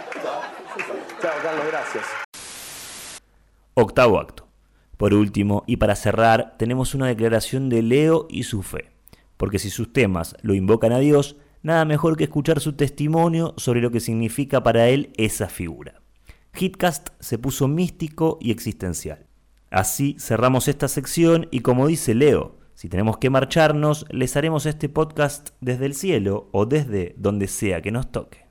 Chao, 1.23 1.33
Carlos, 1.43 1.67
gracias. 1.67 2.05
Octavo 3.75 4.19
acto. 4.19 4.46
Por 4.97 5.13
último, 5.15 5.63
y 5.67 5.77
para 5.77 5.97
cerrar, 5.97 6.57
tenemos 6.59 6.95
una 6.95 7.07
declaración 7.07 7.69
de 7.69 7.83
Leo 7.83 8.27
y 8.31 8.45
su 8.45 8.63
fe. 8.63 8.93
Porque 9.37 9.59
si 9.59 9.71
sus 9.71 9.93
temas 9.93 10.37
lo 10.43 10.55
invocan 10.55 10.93
a 10.93 10.99
Dios, 10.99 11.37
nada 11.63 11.85
mejor 11.85 12.17
que 12.17 12.25
escuchar 12.25 12.61
su 12.61 12.73
testimonio 12.73 13.55
sobre 13.57 13.81
lo 13.81 13.91
que 13.91 14.01
significa 14.01 14.63
para 14.63 14.89
él 14.89 15.13
esa 15.17 15.49
figura. 15.49 16.01
Hitcast 16.59 17.11
se 17.21 17.39
puso 17.39 17.69
místico 17.69 18.39
y 18.41 18.51
existencial. 18.51 19.27
Así 19.71 20.17
cerramos 20.19 20.69
esta 20.69 20.89
sección 20.89 21.49
y 21.51 21.61
como 21.61 21.87
dice 21.87 22.15
Leo, 22.15 22.59
si 22.75 22.89
tenemos 22.89 23.19
que 23.19 23.31
marcharnos, 23.31 24.07
les 24.11 24.37
haremos 24.37 24.65
este 24.65 24.89
podcast 24.89 25.51
desde 25.61 25.87
el 25.87 25.95
cielo 25.95 26.49
o 26.53 26.67
desde 26.67 27.15
donde 27.19 27.49
sea 27.49 27.83
que 27.83 27.91
nos 27.91 28.11
toque. 28.11 28.46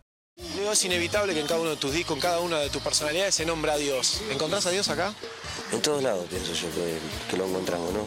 Es 0.75 0.83
inevitable 0.83 1.33
que 1.33 1.39
en 1.39 1.47
cada 1.47 1.61
uno 1.61 1.69
de 1.69 1.77
tus 1.77 1.93
discos, 1.93 2.17
en 2.17 2.21
cada 2.21 2.41
una 2.41 2.59
de 2.59 2.69
tus 2.69 2.81
personalidades 2.81 3.33
se 3.33 3.45
nombre 3.45 3.71
a 3.71 3.77
Dios. 3.77 4.21
¿Encontrás 4.29 4.65
a 4.65 4.71
Dios 4.71 4.89
acá? 4.89 5.13
En 5.71 5.81
todos 5.81 6.03
lados 6.03 6.25
pienso 6.29 6.51
yo 6.51 6.67
que, 7.29 7.37
lo 7.37 7.45
encontramos, 7.45 7.93
¿no? 7.93 8.05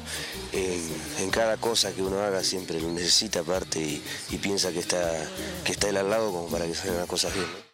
En, 0.52 1.30
cada 1.30 1.56
cosa 1.56 1.94
que 1.94 2.02
uno 2.02 2.20
haga 2.20 2.44
siempre 2.44 2.78
lo 2.78 2.88
necesita 2.88 3.40
aparte 3.40 3.80
y, 3.80 4.37
piensa 4.37 4.70
que 4.70 4.80
está, 4.80 5.26
que 5.64 5.73
está 5.73 5.88
él 5.88 5.97
al 5.97 6.11
lado 6.11 6.30
como 6.30 6.49
para 6.49 6.66
que 6.66 6.75
salgan 6.75 6.99
las 6.99 7.06
cosas 7.06 7.32
bien. 7.32 7.67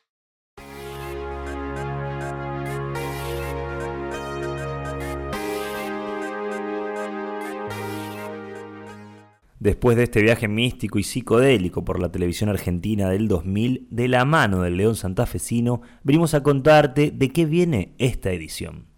Después 9.64 9.96
de 9.96 10.02
este 10.02 10.20
viaje 10.20 10.46
místico 10.46 10.98
y 10.98 11.04
psicodélico 11.04 11.86
por 11.86 11.98
la 11.98 12.12
televisión 12.12 12.50
argentina 12.50 13.08
del 13.08 13.28
2000, 13.28 13.88
de 13.90 14.08
la 14.08 14.26
mano 14.26 14.60
del 14.60 14.76
León 14.76 14.94
Santafesino, 14.94 15.80
venimos 16.02 16.34
a 16.34 16.42
contarte 16.42 17.10
de 17.10 17.30
qué 17.30 17.46
viene 17.46 17.94
esta 17.96 18.30
edición. 18.30 18.88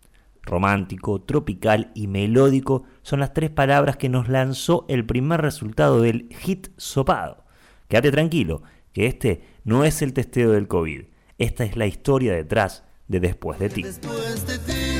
Romántico, 0.43 1.23
tropical 1.23 1.93
y 1.95 2.09
melódico 2.09 2.83
son 3.03 3.21
las 3.21 3.33
tres 3.33 3.51
palabras 3.51 3.97
que 3.97 4.09
nos 4.09 4.29
lanzó 4.29 4.87
el 4.89 5.07
primer 5.07 5.41
resultado 5.41 6.01
del 6.01 6.35
hit 6.35 6.71
sopado. 6.77 7.45
Quédate 7.87 8.11
tranquilo, 8.11 8.65
que 8.93 9.07
este 9.07 9.43
no 9.63 9.85
es 9.85 10.03
el 10.03 10.15
testeo 10.15 10.51
del 10.51 10.67
COVID, 10.67 11.05
esta 11.39 11.63
es 11.63 11.77
la 11.77 11.87
historia 11.87 12.33
detrás 12.33 12.83
de 13.07 13.21
Después 13.21 13.61
de 13.61 13.69
ti. 13.69 13.83
Después 13.85 14.45
de 14.49 14.59
ti 14.59 14.99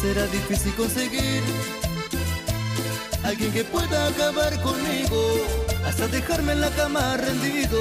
será 0.00 0.26
difícil 0.28 0.72
conseguir 0.72 1.42
Alguien 3.26 3.50
que 3.50 3.64
pueda 3.64 4.06
acabar 4.06 4.52
conmigo, 4.62 5.20
hasta 5.84 6.06
dejarme 6.06 6.52
en 6.52 6.60
la 6.60 6.70
cama 6.70 7.16
rendido. 7.16 7.76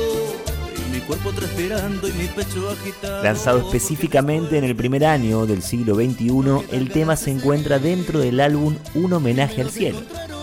mi 0.91 0.99
cuerpo 1.01 1.31
transpirando 1.33 2.07
y 2.07 2.13
mi 2.13 2.25
pecho 2.25 2.67
agitado. 2.67 3.23
Lanzado 3.23 3.59
específicamente 3.59 4.57
en 4.57 4.63
el 4.63 4.75
primer 4.75 5.05
año 5.05 5.45
del 5.45 5.61
siglo 5.61 5.93
XXI, 5.93 6.75
el 6.75 6.89
tema 6.89 7.15
se 7.15 7.29
encuentra 7.29 7.77
dentro 7.77 8.19
del 8.21 8.39
álbum 8.39 8.75
Un 8.95 9.13
homenaje 9.13 9.61
al 9.61 9.69
cielo, 9.69 9.99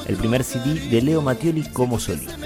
el 0.06 0.14
primer 0.16 0.44
CD 0.44 0.88
de 0.88 1.02
Leo 1.02 1.21
Mattioli 1.21 1.64
como 1.64 1.99
solista. 1.99 2.37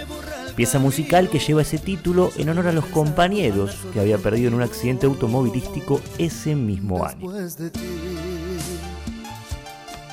Pieza 0.55 0.79
musical 0.79 1.29
que 1.29 1.39
lleva 1.39 1.61
ese 1.61 1.77
título 1.77 2.31
en 2.39 2.49
honor 2.49 2.69
a 2.69 2.73
los 2.73 2.87
compañeros 2.87 3.77
que 3.93 4.01
había 4.01 4.17
perdido 4.17 4.49
en 4.49 4.55
un 4.55 4.63
accidente 4.63 5.05
automovilístico 5.05 6.01
ese 6.17 6.55
mismo 6.55 7.05
año. 7.05 7.31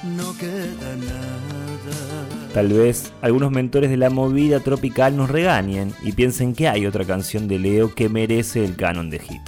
No 0.03 0.37
queda 0.37 0.97
nada. 0.97 2.22
Tal 2.53 2.67
vez 2.67 3.11
algunos 3.21 3.49
mentores 3.49 3.89
de 3.89 3.97
la 3.97 4.11
movida 4.11 4.59
tropical 4.59 5.17
nos 5.17 5.31
regañen 5.31 5.91
y 6.03 6.11
piensen 6.11 6.53
que 6.53 6.67
hay 6.67 6.85
otra 6.85 7.03
canción 7.03 7.47
de 7.47 7.57
Leo 7.57 7.95
que 7.95 8.09
merece 8.09 8.63
el 8.63 8.75
canon 8.75 9.09
de 9.09 9.17
hit. 9.17 9.41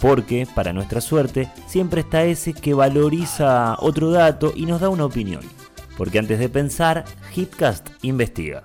Porque, 0.00 0.46
para 0.56 0.72
nuestra 0.72 1.00
suerte, 1.00 1.48
siempre 1.68 2.00
está 2.00 2.24
ese 2.24 2.52
que 2.52 2.74
valoriza 2.74 3.76
otro 3.78 4.10
dato 4.10 4.52
y 4.56 4.66
nos 4.66 4.80
da 4.80 4.88
una 4.88 5.04
opinión. 5.04 5.42
Porque 5.96 6.18
antes 6.18 6.40
de 6.40 6.48
pensar, 6.48 7.04
Hitcast 7.34 7.88
investiga. 8.02 8.64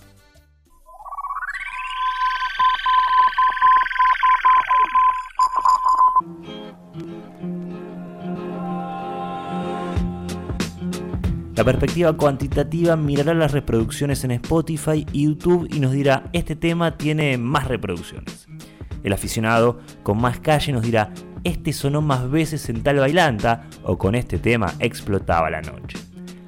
La 11.63 11.71
perspectiva 11.71 12.11
cuantitativa 12.11 12.97
mirará 12.97 13.33
las 13.33 13.53
reproducciones 13.53 14.21
en 14.25 14.31
Spotify 14.31 15.05
y 15.13 15.27
YouTube 15.27 15.69
y 15.73 15.79
nos 15.79 15.93
dirá, 15.93 16.29
este 16.33 16.57
tema 16.57 16.97
tiene 16.97 17.37
más 17.37 17.69
reproducciones. 17.69 18.49
El 19.01 19.13
aficionado 19.13 19.79
con 20.03 20.19
más 20.19 20.41
calle 20.41 20.73
nos 20.73 20.81
dirá, 20.81 21.13
este 21.45 21.71
sonó 21.71 22.01
más 22.01 22.29
veces 22.29 22.67
en 22.67 22.83
tal 22.83 22.97
bailanta 22.97 23.69
o 23.83 23.97
con 23.97 24.13
este 24.13 24.39
tema 24.39 24.73
explotaba 24.79 25.49
la 25.49 25.61
noche. 25.61 25.97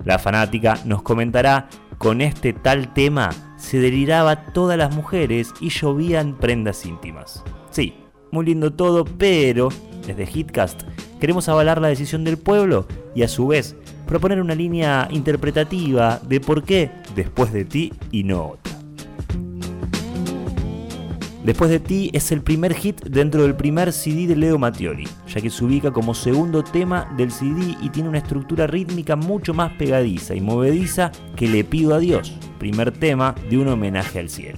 La 0.04 0.20
fanática 0.20 0.78
nos 0.84 1.02
comentará, 1.02 1.70
con 1.98 2.20
este 2.20 2.52
tal 2.52 2.94
tema 2.94 3.30
se 3.56 3.80
deliraba 3.80 4.48
todas 4.48 4.78
las 4.78 4.94
mujeres 4.94 5.54
y 5.62 5.70
llovían 5.70 6.36
prendas 6.38 6.86
íntimas. 6.86 7.42
Sí, 7.72 7.94
muy 8.34 8.48
lindo 8.48 8.74
todo, 8.74 9.06
pero 9.06 9.70
desde 10.06 10.30
Hitcast 10.30 10.84
queremos 11.22 11.48
avalar 11.48 11.80
la 11.80 11.88
decisión 11.88 12.26
del 12.26 12.38
pueblo 12.38 12.86
y 13.16 13.24
a 13.24 13.30
su 13.30 13.48
vez 13.48 13.78
proponer 14.06 14.42
una 14.42 14.56
línea 14.56 15.08
interpretativa 15.12 16.20
de 16.28 16.40
por 16.40 16.64
qué 16.64 16.92
después 17.16 17.52
de 17.52 17.66
ti 17.66 17.94
y 18.12 18.24
no 18.24 18.48
otra. 18.50 18.76
Después 21.46 21.70
de 21.70 21.80
ti 21.80 22.10
es 22.12 22.32
el 22.32 22.42
primer 22.42 22.74
hit 22.74 23.04
dentro 23.04 23.44
del 23.44 23.56
primer 23.56 23.94
CD 23.94 24.26
de 24.26 24.36
Leo 24.36 24.58
Mattioli, 24.58 25.08
ya 25.28 25.40
que 25.42 25.52
se 25.52 25.64
ubica 25.64 25.92
como 25.92 26.16
segundo 26.16 26.64
tema 26.64 27.14
del 27.18 27.32
CD 27.32 27.78
y 27.84 27.90
tiene 27.90 28.10
una 28.10 28.18
estructura 28.18 28.66
rítmica 28.66 29.16
mucho 29.16 29.54
más 29.54 29.72
pegadiza 29.74 30.34
y 30.34 30.42
movediza 30.42 31.12
que 31.36 31.48
Le 31.48 31.64
pido 31.64 31.94
a 31.94 32.00
Dios, 32.00 32.34
primer 32.58 32.92
tema 32.92 33.36
de 33.48 33.60
un 33.60 33.68
homenaje 33.68 34.18
al 34.18 34.30
cielo. 34.30 34.58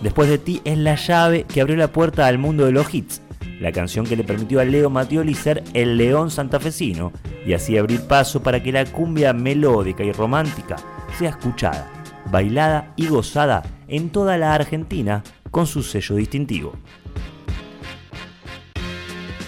Después 0.00 0.28
de 0.28 0.38
ti 0.38 0.60
es 0.64 0.78
la 0.78 0.94
llave 0.94 1.42
que 1.42 1.60
abrió 1.60 1.76
la 1.76 1.92
puerta 1.92 2.28
al 2.28 2.38
mundo 2.38 2.64
de 2.64 2.70
los 2.70 2.94
hits, 2.94 3.20
la 3.60 3.72
canción 3.72 4.06
que 4.06 4.16
le 4.16 4.22
permitió 4.22 4.60
a 4.60 4.64
Leo 4.64 4.90
Mattioli 4.90 5.34
ser 5.34 5.64
el 5.74 5.96
león 5.96 6.30
santafesino 6.30 7.12
y 7.46 7.52
así 7.52 7.76
abrir 7.76 8.02
paso 8.02 8.42
para 8.42 8.62
que 8.62 8.72
la 8.72 8.84
cumbia 8.84 9.32
melódica 9.32 10.04
y 10.04 10.12
romántica 10.12 10.76
sea 11.18 11.30
escuchada, 11.30 11.90
bailada 12.30 12.92
y 12.96 13.06
gozada 13.06 13.62
en 13.88 14.10
toda 14.10 14.36
la 14.38 14.54
Argentina 14.54 15.22
con 15.50 15.66
su 15.66 15.82
sello 15.82 16.16
distintivo. 16.16 16.72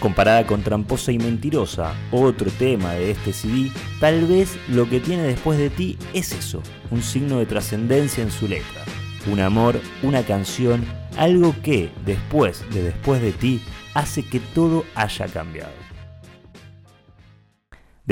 Comparada 0.00 0.44
con 0.46 0.62
Tramposa 0.62 1.12
y 1.12 1.18
Mentirosa, 1.18 1.94
otro 2.11 2.50
tema 2.50 2.94
de 2.94 3.12
este 3.12 3.32
CD, 3.32 3.70
tal 4.00 4.26
vez 4.26 4.58
lo 4.68 4.88
que 4.88 4.99
tiene 4.99 5.22
después 5.22 5.58
de 5.58 5.70
ti 5.70 5.96
es 6.12 6.32
eso, 6.32 6.61
un 6.90 7.02
signo 7.02 7.38
de 7.38 7.46
trascendencia 7.46 8.22
en 8.25 8.32
su 8.32 8.49
letra. 8.49 8.82
Un 9.30 9.38
amor, 9.38 9.80
una 10.02 10.25
canción, 10.25 10.84
algo 11.16 11.54
que, 11.62 11.90
después 12.04 12.64
de 12.72 12.82
después 12.82 13.22
de 13.22 13.30
ti, 13.30 13.62
hace 13.94 14.25
que 14.25 14.40
todo 14.40 14.84
haya 14.96 15.26
cambiado. 15.28 15.82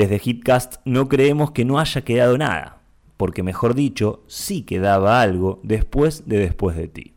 Desde 0.01 0.19
Hitcast 0.19 0.77
no 0.83 1.07
creemos 1.07 1.51
que 1.51 1.63
no 1.63 1.77
haya 1.77 2.01
quedado 2.01 2.35
nada, 2.35 2.81
porque 3.17 3.43
mejor 3.43 3.75
dicho, 3.75 4.23
sí 4.25 4.63
quedaba 4.63 5.21
algo 5.21 5.59
después 5.61 6.27
de 6.27 6.39
Después 6.39 6.75
de 6.75 6.87
ti. 6.87 7.13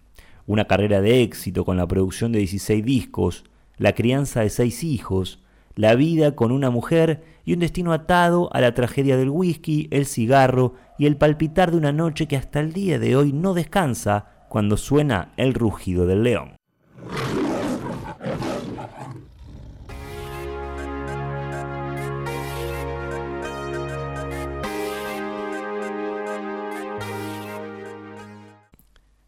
Una 0.47 0.67
carrera 0.67 1.01
de 1.01 1.23
éxito 1.23 1.65
con 1.65 1.79
la 1.79 1.87
producción 1.87 2.31
de 2.33 2.41
16 2.41 2.85
discos, 2.85 3.45
la 3.79 3.95
crianza 3.95 4.43
de 4.43 4.51
seis 4.51 4.85
hijos, 4.85 5.43
la 5.77 5.95
vida 5.95 6.37
con 6.37 6.53
una 6.53 6.69
mujer 6.69 7.25
y 7.47 7.55
un 7.55 7.61
destino 7.61 7.95
atado 7.95 8.51
a 8.53 8.61
la 8.61 8.75
tragedia 8.75 9.17
del 9.17 9.31
whisky, 9.31 9.89
el 9.91 10.05
cigarro 10.05 10.75
y 10.99 11.07
el 11.07 11.17
palpitar 11.17 11.71
de 11.71 11.79
una 11.79 11.93
noche 11.93 12.29
que 12.29 12.37
hasta 12.37 12.61
el 12.61 12.75
día 12.75 12.99
de 12.99 13.17
hoy 13.17 13.33
no 13.33 13.55
descansa 13.55 14.45
cuando 14.51 14.77
suena 14.77 15.33
el 15.39 15.55
rugido 15.55 16.05
del 16.05 16.23
león. 16.23 16.57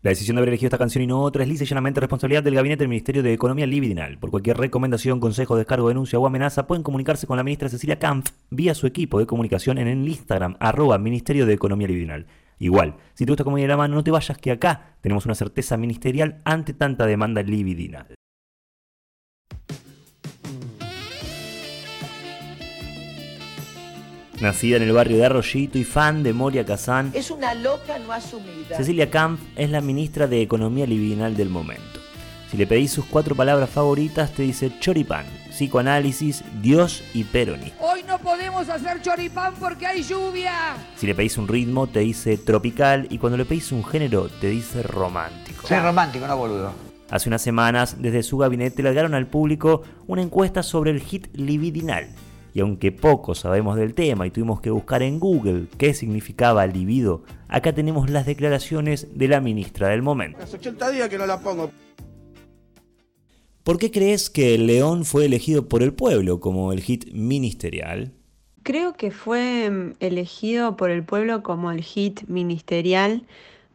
La 0.06 0.10
decisión 0.10 0.36
de 0.36 0.38
haber 0.38 0.50
elegido 0.50 0.68
esta 0.68 0.78
canción 0.78 1.02
y 1.02 1.08
no 1.08 1.20
otra 1.20 1.42
es 1.42 1.48
lisa 1.48 1.64
y 1.64 1.66
llanamente 1.66 1.98
responsabilidad 1.98 2.44
del 2.44 2.54
Gabinete 2.54 2.84
del 2.84 2.88
Ministerio 2.88 3.24
de 3.24 3.32
Economía 3.32 3.66
Libidinal. 3.66 4.18
Por 4.18 4.30
cualquier 4.30 4.56
recomendación, 4.56 5.18
consejo, 5.18 5.56
descargo, 5.56 5.88
denuncia 5.88 6.16
o 6.16 6.24
amenaza, 6.24 6.68
pueden 6.68 6.84
comunicarse 6.84 7.26
con 7.26 7.36
la 7.36 7.42
ministra 7.42 7.68
Cecilia 7.68 7.98
Kampf 7.98 8.30
vía 8.50 8.76
su 8.76 8.86
equipo 8.86 9.18
de 9.18 9.26
comunicación 9.26 9.78
en 9.78 9.88
el 9.88 10.06
Instagram, 10.06 10.58
arroba 10.60 10.96
Ministerio 10.98 11.44
de 11.44 11.54
Economía 11.54 11.88
Libidinal. 11.88 12.26
Igual, 12.60 12.94
si 13.14 13.26
te 13.26 13.32
gusta 13.32 13.42
como 13.42 13.56
de 13.56 13.66
la 13.66 13.76
mano, 13.76 13.96
no 13.96 14.04
te 14.04 14.12
vayas 14.12 14.38
que 14.38 14.52
acá 14.52 14.94
tenemos 15.00 15.26
una 15.26 15.34
certeza 15.34 15.76
ministerial 15.76 16.40
ante 16.44 16.72
tanta 16.72 17.04
demanda 17.04 17.42
libidinal. 17.42 18.06
Nacida 24.40 24.76
en 24.76 24.82
el 24.82 24.92
barrio 24.92 25.16
de 25.16 25.24
Arroyito 25.24 25.78
y 25.78 25.84
fan 25.84 26.22
de 26.22 26.34
Moria 26.34 26.66
Kazán, 26.66 27.10
es 27.14 27.30
una 27.30 27.54
loca 27.54 27.98
no 27.98 28.12
asumida. 28.12 28.76
Cecilia 28.76 29.10
Kampf 29.10 29.40
es 29.56 29.70
la 29.70 29.80
ministra 29.80 30.26
de 30.26 30.42
Economía 30.42 30.86
Libidinal 30.86 31.34
del 31.34 31.48
momento. 31.48 32.00
Si 32.50 32.58
le 32.58 32.66
pedís 32.66 32.92
sus 32.92 33.06
cuatro 33.06 33.34
palabras 33.34 33.70
favoritas, 33.70 34.32
te 34.32 34.42
dice 34.42 34.70
choripán, 34.78 35.24
psicoanálisis, 35.48 36.44
Dios 36.60 37.02
y 37.14 37.24
peroni. 37.24 37.72
Hoy 37.80 38.02
no 38.06 38.18
podemos 38.18 38.68
hacer 38.68 39.00
choripán 39.00 39.54
porque 39.58 39.86
hay 39.86 40.02
lluvia. 40.02 40.76
Si 40.96 41.06
le 41.06 41.14
pedís 41.14 41.38
un 41.38 41.48
ritmo, 41.48 41.86
te 41.86 42.00
dice 42.00 42.36
tropical 42.36 43.06
y 43.08 43.16
cuando 43.16 43.38
le 43.38 43.46
pedís 43.46 43.72
un 43.72 43.84
género, 43.84 44.28
te 44.28 44.48
dice 44.48 44.82
romántico. 44.82 45.66
Soy 45.66 45.78
romántico, 45.78 46.26
no 46.26 46.36
boludo. 46.36 46.72
Hace 47.08 47.30
unas 47.30 47.40
semanas, 47.40 47.96
desde 48.00 48.22
su 48.22 48.36
gabinete, 48.36 48.82
largaron 48.82 49.14
al 49.14 49.28
público 49.28 49.82
una 50.06 50.20
encuesta 50.20 50.62
sobre 50.62 50.90
el 50.90 51.00
hit 51.00 51.28
libidinal 51.34 52.08
y 52.56 52.60
aunque 52.60 52.90
poco 52.90 53.34
sabemos 53.34 53.76
del 53.76 53.92
tema 53.92 54.26
y 54.26 54.30
tuvimos 54.30 54.62
que 54.62 54.70
buscar 54.70 55.02
en 55.02 55.20
Google 55.20 55.66
qué 55.76 55.92
significaba 55.92 56.66
libido, 56.66 57.22
acá 57.48 57.74
tenemos 57.74 58.08
las 58.08 58.24
declaraciones 58.24 59.08
de 59.14 59.28
la 59.28 59.42
ministra 59.42 59.88
del 59.88 60.00
momento. 60.00 60.38
Hace 60.42 60.56
80 60.56 60.90
días 60.90 61.08
que 61.10 61.18
no 61.18 61.26
la 61.26 61.38
pongo. 61.38 61.70
¿Por 63.62 63.76
qué 63.76 63.90
crees 63.90 64.30
que 64.30 64.54
el 64.54 64.66
León 64.68 65.04
fue 65.04 65.26
elegido 65.26 65.68
por 65.68 65.82
el 65.82 65.92
pueblo 65.92 66.40
como 66.40 66.72
el 66.72 66.80
hit 66.80 67.12
ministerial? 67.12 68.14
Creo 68.62 68.94
que 68.94 69.10
fue 69.10 69.68
mm, 69.68 69.96
elegido 70.00 70.78
por 70.78 70.90
el 70.90 71.04
pueblo 71.04 71.42
como 71.42 71.70
el 71.72 71.82
hit 71.82 72.22
ministerial 72.26 73.26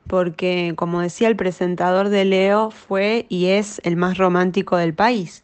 porque, 0.07 0.73
como 0.75 1.01
decía 1.01 1.27
el 1.27 1.35
presentador 1.35 2.09
de 2.09 2.25
Leo, 2.25 2.71
fue 2.71 3.27
y 3.29 3.45
es 3.45 3.79
el 3.83 3.95
más 3.95 4.17
romántico 4.17 4.75
del 4.75 4.95
país 4.95 5.43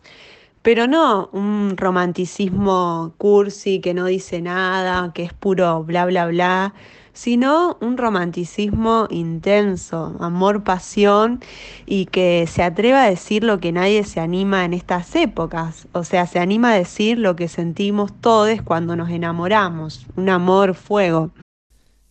pero 0.68 0.86
no 0.86 1.30
un 1.32 1.78
romanticismo 1.78 3.14
cursi 3.18 3.80
que 3.80 3.94
no 3.94 4.04
dice 4.04 4.42
nada, 4.42 5.14
que 5.14 5.24
es 5.24 5.32
puro 5.32 5.86
bla, 5.86 6.06
bla, 6.06 6.28
bla, 6.28 6.74
sino 7.14 7.78
un 7.80 7.96
romanticismo 7.96 9.08
intenso, 9.10 10.18
amor, 10.20 10.66
pasión 10.66 11.40
y 11.86 12.08
que 12.08 12.48
se 12.48 12.64
atreva 12.64 13.04
a 13.04 13.10
decir 13.10 13.46
lo 13.46 13.62
que 13.62 13.72
nadie 13.72 14.04
se 14.04 14.20
anima 14.20 14.66
en 14.66 14.74
estas 14.74 15.16
épocas, 15.16 15.88
o 15.94 16.04
sea, 16.04 16.28
se 16.28 16.40
anima 16.40 16.74
a 16.74 16.78
decir 16.78 17.18
lo 17.18 17.38
que 17.38 17.48
sentimos 17.48 18.12
todos 18.20 18.62
cuando 18.62 18.98
nos 18.98 19.10
enamoramos, 19.10 20.06
un 20.18 20.28
amor 20.28 20.76
fuego. 20.76 21.32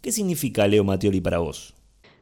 ¿Qué 0.00 0.12
significa 0.12 0.66
Leo 0.66 0.82
Mattioli 0.82 1.20
para 1.20 1.40
vos? 1.40 1.74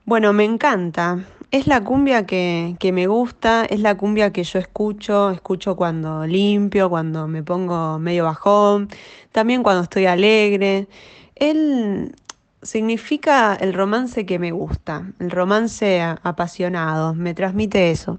Bueno, 0.05 0.33
me 0.33 0.43
encanta. 0.43 1.25
Es 1.55 1.69
la 1.69 1.85
cumbia 1.85 2.27
que, 2.27 2.77
me 2.93 3.07
gusta, 3.07 3.65
es 3.65 3.79
la 3.79 3.97
cumbia 3.97 4.33
que 4.33 4.43
yo 4.43 4.59
escucho, 4.59 5.31
escucho 5.31 5.77
cuando 5.77 6.27
limpio, 6.27 6.91
cuando 6.91 7.29
me 7.29 7.45
pongo 7.45 7.97
medio 8.01 8.25
bajón, 8.25 8.89
también 9.31 9.63
cuando 9.63 9.85
estoy 9.85 10.07
alegre. 10.07 10.89
Él 11.37 12.13
significa 12.61 13.55
el 13.55 13.73
romance 13.73 14.27
que 14.27 14.41
me 14.41 14.51
gusta, 14.51 15.13
el 15.21 15.31
romance 15.31 16.01
apasionado, 16.03 17.15
me 17.15 17.35
transmite 17.35 17.93
eso. 17.93 18.19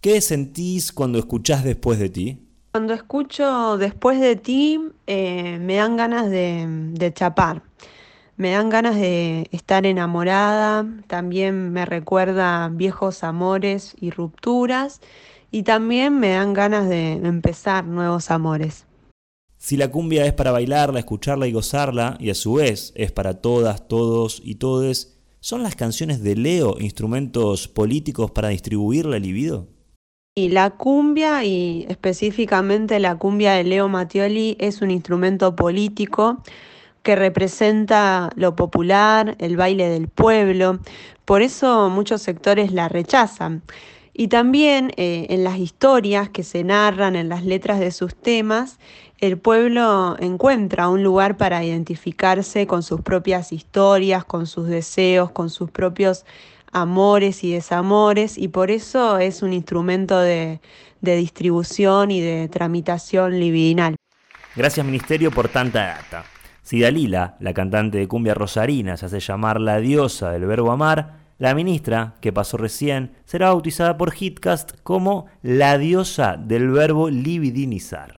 ¿Qué 0.00 0.20
sentís 0.20 0.92
cuando 0.92 1.18
escuchás 1.18 1.64
después 1.64 1.98
de 1.98 2.08
ti? 2.08 2.38
Cuando 2.70 2.94
escucho 2.94 3.78
después 3.78 4.20
de 4.20 4.36
ti 4.36 4.80
eh, 5.08 5.58
me 5.60 5.74
dan 5.74 5.96
ganas 5.96 6.30
de, 6.30 6.66
de 6.92 7.12
chapar 7.12 7.62
me 8.38 8.52
dan 8.52 8.70
ganas 8.70 8.94
de 8.94 9.48
estar 9.50 9.84
enamorada, 9.84 10.86
también 11.08 11.72
me 11.72 11.84
recuerda 11.84 12.68
viejos 12.72 13.24
amores 13.24 13.96
y 14.00 14.10
rupturas 14.10 15.00
y 15.50 15.64
también 15.64 16.18
me 16.20 16.30
dan 16.30 16.54
ganas 16.54 16.88
de 16.88 17.12
empezar 17.14 17.84
nuevos 17.84 18.30
amores. 18.30 18.86
Si 19.56 19.76
la 19.76 19.90
cumbia 19.90 20.24
es 20.24 20.32
para 20.34 20.52
bailarla, 20.52 21.00
escucharla 21.00 21.48
y 21.48 21.52
gozarla, 21.52 22.16
y 22.20 22.30
a 22.30 22.34
su 22.36 22.54
vez 22.54 22.92
es 22.94 23.10
para 23.10 23.40
todas, 23.40 23.88
todos 23.88 24.40
y 24.44 24.54
todes, 24.54 25.18
¿son 25.40 25.64
las 25.64 25.74
canciones 25.74 26.22
de 26.22 26.36
Leo 26.36 26.76
instrumentos 26.78 27.66
políticos 27.66 28.30
para 28.30 28.50
distribuir 28.50 29.04
la 29.04 29.18
libido? 29.18 29.66
Y 30.36 30.50
la 30.50 30.70
cumbia, 30.70 31.42
y 31.42 31.86
específicamente 31.88 33.00
la 33.00 33.16
cumbia 33.16 33.54
de 33.54 33.64
Leo 33.64 33.88
Mattioli, 33.88 34.56
es 34.60 34.80
un 34.80 34.92
instrumento 34.92 35.56
político 35.56 36.40
que 37.02 37.16
representa 37.16 38.30
lo 38.36 38.56
popular, 38.56 39.36
el 39.38 39.56
baile 39.56 39.88
del 39.88 40.08
pueblo. 40.08 40.78
Por 41.24 41.42
eso 41.42 41.88
muchos 41.90 42.22
sectores 42.22 42.72
la 42.72 42.88
rechazan. 42.88 43.62
Y 44.12 44.28
también 44.28 44.92
eh, 44.96 45.26
en 45.30 45.44
las 45.44 45.58
historias 45.58 46.28
que 46.28 46.42
se 46.42 46.64
narran 46.64 47.14
en 47.14 47.28
las 47.28 47.44
letras 47.44 47.78
de 47.78 47.92
sus 47.92 48.16
temas, 48.16 48.78
el 49.18 49.38
pueblo 49.38 50.16
encuentra 50.18 50.88
un 50.88 51.02
lugar 51.02 51.36
para 51.36 51.62
identificarse 51.64 52.66
con 52.66 52.82
sus 52.82 53.00
propias 53.00 53.52
historias, 53.52 54.24
con 54.24 54.46
sus 54.46 54.66
deseos, 54.66 55.30
con 55.30 55.50
sus 55.50 55.70
propios 55.70 56.24
amores 56.72 57.44
y 57.44 57.52
desamores, 57.52 58.36
y 58.36 58.48
por 58.48 58.70
eso 58.70 59.18
es 59.18 59.42
un 59.42 59.52
instrumento 59.52 60.18
de, 60.20 60.60
de 61.00 61.16
distribución 61.16 62.10
y 62.10 62.20
de 62.20 62.48
tramitación 62.48 63.38
libidinal. 63.38 63.96
Gracias 64.56 64.84
Ministerio 64.84 65.30
por 65.30 65.48
tanta 65.48 65.86
data. 65.86 66.24
Si 66.68 66.80
Dalila, 66.80 67.38
la 67.40 67.54
cantante 67.54 67.96
de 67.96 68.08
cumbia 68.08 68.34
rosarina, 68.34 68.98
se 68.98 69.06
hace 69.06 69.20
llamar 69.20 69.58
la 69.58 69.80
diosa 69.80 70.32
del 70.32 70.44
verbo 70.44 70.70
amar, 70.70 71.14
la 71.38 71.54
ministra, 71.54 72.16
que 72.20 72.30
pasó 72.30 72.58
recién, 72.58 73.12
será 73.24 73.46
bautizada 73.46 73.96
por 73.96 74.12
Hitcast 74.14 74.72
como 74.82 75.24
la 75.40 75.78
diosa 75.78 76.36
del 76.36 76.68
verbo 76.68 77.08
libidinizar. 77.08 78.17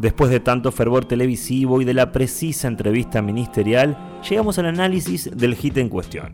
Después 0.00 0.30
de 0.30 0.40
tanto 0.40 0.72
fervor 0.72 1.04
televisivo 1.04 1.82
y 1.82 1.84
de 1.84 1.92
la 1.92 2.10
precisa 2.10 2.68
entrevista 2.68 3.20
ministerial, 3.20 3.98
llegamos 4.26 4.58
al 4.58 4.64
análisis 4.64 5.28
del 5.30 5.54
hit 5.54 5.76
en 5.76 5.90
cuestión. 5.90 6.30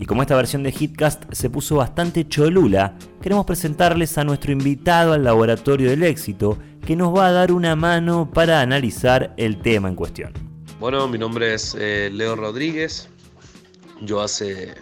Y 0.00 0.06
como 0.06 0.22
esta 0.22 0.34
versión 0.34 0.64
de 0.64 0.74
Hitcast 0.76 1.22
se 1.30 1.48
puso 1.48 1.76
bastante 1.76 2.26
cholula, 2.26 2.98
queremos 3.22 3.46
presentarles 3.46 4.18
a 4.18 4.24
nuestro 4.24 4.50
invitado 4.50 5.12
al 5.12 5.22
laboratorio 5.22 5.90
del 5.90 6.02
éxito, 6.02 6.58
que 6.84 6.96
nos 6.96 7.16
va 7.16 7.28
a 7.28 7.30
dar 7.32 7.52
una 7.52 7.76
mano 7.76 8.28
para 8.34 8.60
analizar 8.60 9.32
el 9.36 9.62
tema 9.62 9.88
en 9.88 9.94
cuestión. 9.94 10.32
Bueno, 10.80 11.06
mi 11.06 11.16
nombre 11.16 11.54
es 11.54 11.76
eh, 11.78 12.10
Leo 12.12 12.34
Rodríguez. 12.34 13.08
Yo 14.00 14.22
hace 14.22 14.74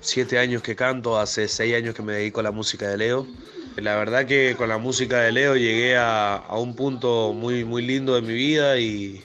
siete 0.00 0.38
años 0.38 0.62
que 0.62 0.74
canto, 0.74 1.18
hace 1.18 1.46
seis 1.46 1.74
años 1.74 1.94
que 1.94 2.02
me 2.02 2.14
dedico 2.14 2.40
a 2.40 2.42
la 2.42 2.52
música 2.52 2.88
de 2.88 2.96
Leo. 2.96 3.26
La 3.76 3.96
verdad 3.96 4.26
que 4.26 4.56
con 4.56 4.68
la 4.68 4.78
música 4.78 5.20
de 5.20 5.32
Leo 5.32 5.56
llegué 5.56 5.96
a, 5.96 6.42
un 6.50 6.74
punto 6.74 7.32
muy, 7.32 7.64
muy 7.64 7.82
lindo 7.82 8.14
de 8.14 8.22
mi 8.22 8.34
vida 8.34 8.78
y 8.78 9.24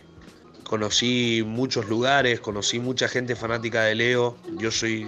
conocí 0.64 1.44
muchos 1.46 1.88
lugares, 1.88 2.40
conocí 2.40 2.80
mucha 2.80 3.08
gente 3.08 3.36
fanática 3.36 3.84
de 3.84 3.96
Leo. 3.96 4.38
Yo 4.58 4.72
soy 4.72 5.08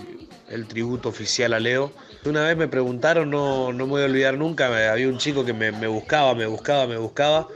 el 0.50 0.68
tributo 0.68 1.10
oficial 1.10 1.54
a 1.54 1.60
Leo. 1.60 1.92
Una 2.26 2.44
vez 2.44 2.58
me 2.58 2.68
preguntaron, 2.68 3.30
no, 3.30 3.72
no 3.72 3.86
me 3.86 3.92
voy 3.92 4.02
a 4.02 4.06
olvidar 4.06 4.38
nunca, 4.38 4.68
había 4.92 5.08
un 5.08 5.18
chico 5.18 5.46
que 5.46 5.54
me, 5.54 5.72
buscaba, 5.88 6.34
me 6.34 6.46
buscaba, 6.46 6.88
me 6.88 6.98
buscaba 6.98 7.48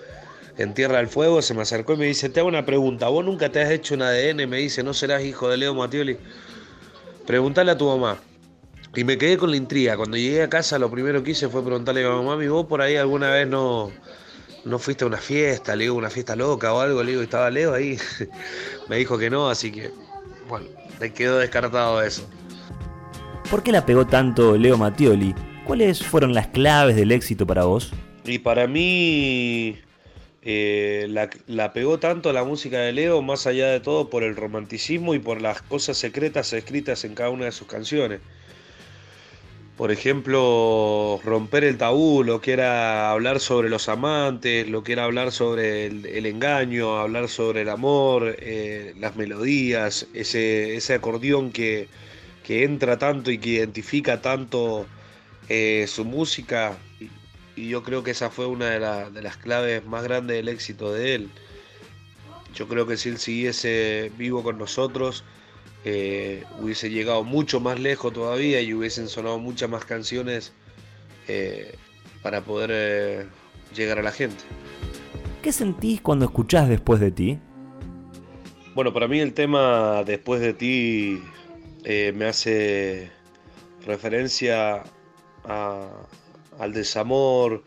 en 0.58 0.74
Tierra 0.74 0.98
del 0.98 1.08
Fuego, 1.08 1.42
se 1.42 1.54
me 1.54 1.64
acercó 1.64 1.94
y 1.94 1.98
me 1.98 2.06
dice, 2.06 2.30
te 2.30 2.40
hago 2.40 2.50
una 2.50 2.66
pregunta, 2.66 3.08
vos 3.08 3.26
nunca 3.26 3.52
te 3.52 3.62
has 3.62 3.72
hecho 3.72 3.96
un 3.96 4.04
ADN, 4.04 4.48
me 4.48 4.58
dice, 4.58 4.84
¿no 4.84 4.94
serás 4.94 5.24
hijo 5.24 5.50
de 5.50 5.58
Leo 5.58 5.74
Matioli? 5.74 6.18
Pregúntale 7.26 7.72
a 7.72 7.78
tu 7.78 7.88
mamá. 7.88 8.20
Y 8.94 9.06
me 9.06 9.18
quedé 9.18 9.38
con 9.38 9.52
la 9.52 9.58
intriga. 9.58 9.96
Cuando 9.96 10.18
llegué 10.18 10.44
a 10.44 10.50
casa, 10.50 10.78
lo 10.78 10.92
primero 10.92 11.24
que 11.24 11.32
hice 11.32 11.48
fue 11.48 11.64
preguntarle 11.64 12.06
a 12.06 12.10
mi 12.10 12.26
mamá, 12.26 12.36
¿vos 12.48 12.66
por 12.66 12.82
ahí 12.82 12.98
alguna 12.98 13.30
vez 13.32 13.48
no, 13.48 13.90
no 14.66 14.80
fuiste 14.80 15.06
a 15.06 15.08
una 15.08 15.18
fiesta? 15.18 15.76
Le 15.76 15.86
digo, 15.86 15.96
una 15.96 16.10
fiesta 16.10 16.36
loca 16.36 16.74
o 16.74 16.82
algo. 16.82 17.02
Le 17.02 17.12
digo, 17.12 17.24
¿estaba 17.24 17.50
Leo 17.50 17.74
ahí? 17.74 17.98
me 18.90 18.98
dijo 18.98 19.18
que 19.18 19.30
no, 19.30 19.50
así 19.50 19.72
que, 19.72 19.92
bueno, 20.50 20.68
le 21.00 21.14
quedó 21.14 21.38
descartado 21.38 22.02
eso. 22.02 22.28
¿Por 23.50 23.64
qué 23.64 23.72
la 23.72 23.86
pegó 23.86 24.06
tanto 24.06 24.58
Leo 24.58 24.78
Mattioli? 24.78 25.34
¿Cuáles 25.66 26.04
fueron 26.04 26.34
las 26.34 26.48
claves 26.48 26.98
del 26.98 27.14
éxito 27.14 27.48
para 27.48 27.64
vos? 27.64 27.94
Y 28.26 28.40
para 28.40 28.68
mí 28.68 29.80
eh, 30.42 31.06
la, 31.10 31.30
la, 31.48 31.72
pegó 31.72 31.98
tanto 31.98 32.34
la 32.34 32.44
música 32.44 32.80
de 32.80 32.92
Leo, 32.92 33.22
más 33.22 33.48
allá 33.48 33.68
de 33.68 33.80
todo, 33.80 34.10
por 34.10 34.24
el 34.24 34.36
romanticismo 34.36 35.16
y 35.16 35.20
por 35.20 35.42
las 35.42 35.62
cosas 35.62 35.98
secretas 35.98 36.52
escritas 36.52 37.06
en 37.06 37.16
cada 37.16 37.30
una 37.30 37.46
de 37.46 37.54
sus 37.54 37.68
canciones 37.68 38.20
por 39.82 39.92
ejemplo, 39.92 41.20
romper 41.24 41.64
el 41.64 41.80
tabú, 41.80 42.24
lo 42.24 42.40
que 42.40 42.54
era 42.54 43.10
hablar 43.10 43.40
sobre 43.40 43.68
los 43.68 43.90
amantes, 43.90 44.70
lo 44.70 44.84
que 44.84 44.92
era 44.94 45.06
hablar 45.06 45.32
sobre 45.32 45.88
el, 45.88 46.26
engaño, 46.28 47.00
hablar 47.00 47.28
sobre 47.30 47.64
el 47.64 47.70
amor, 47.70 48.36
eh, 48.38 48.94
las 49.00 49.16
melodías, 49.16 50.06
ese, 50.14 50.94
acordeón 50.94 51.52
que, 51.52 51.88
entra 52.48 53.00
tanto 53.00 53.32
y 53.32 53.40
que 53.40 53.50
identifica 53.50 54.22
tanto 54.22 54.86
eh, 55.50 55.86
su 55.88 56.06
música. 56.06 56.78
Y 57.56 57.70
yo 57.70 57.82
creo 57.82 58.04
que 58.04 58.12
esa 58.12 58.30
fue 58.30 58.46
una 58.46 58.70
de 58.70 59.22
las 59.24 59.38
claves 59.38 59.84
más 59.84 60.04
grandes 60.04 60.38
del 60.38 60.50
éxito 60.50 60.94
de 60.94 61.16
él. 61.16 61.32
Yo 62.54 62.68
creo 62.68 62.86
que 62.86 62.98
si 62.98 63.10
él 63.10 63.18
siguiese 63.18 64.12
vivo 64.16 64.44
con 64.44 64.60
nosotros, 64.60 65.24
eh, 65.86 66.44
hubiese 66.60 66.90
llegado 66.90 67.24
mucho 67.24 67.60
más 67.60 67.80
lejos 67.80 68.14
todavía 68.14 68.62
y 68.62 68.74
hubiesen 68.74 69.08
sonado 69.08 69.40
muchas 69.40 69.70
más 69.70 69.86
canciones 69.86 70.54
eh, 71.28 71.76
para 72.22 72.42
poder 72.42 72.70
eh, 72.74 73.26
llegar 73.76 74.00
a 74.00 74.04
la 74.04 74.12
gente. 74.12 74.44
¿Qué 75.42 75.52
sentís 75.52 76.02
cuando 76.02 76.26
escuchás 76.26 76.70
después 76.70 77.00
de 77.00 77.12
ti? 77.12 77.40
Bueno, 78.76 78.94
para 78.94 79.08
mí 79.08 79.20
el 79.20 79.34
tema 79.34 80.04
después 80.06 80.40
de 80.40 80.54
ti 80.54 81.22
me 81.84 82.26
hace 82.26 83.12
referencia 83.86 84.84
al 85.44 86.74
desamor, 86.74 87.64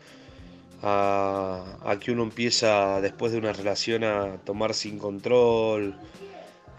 a, 0.81 1.97
que 1.99 2.11
uno 2.11 2.23
empieza 2.23 3.01
después 3.01 3.31
de 3.31 3.39
una 3.39 3.53
relación 3.53 4.03
a 4.03 4.37
tomar 4.43 4.73
sin 4.73 4.99
control, 4.99 5.95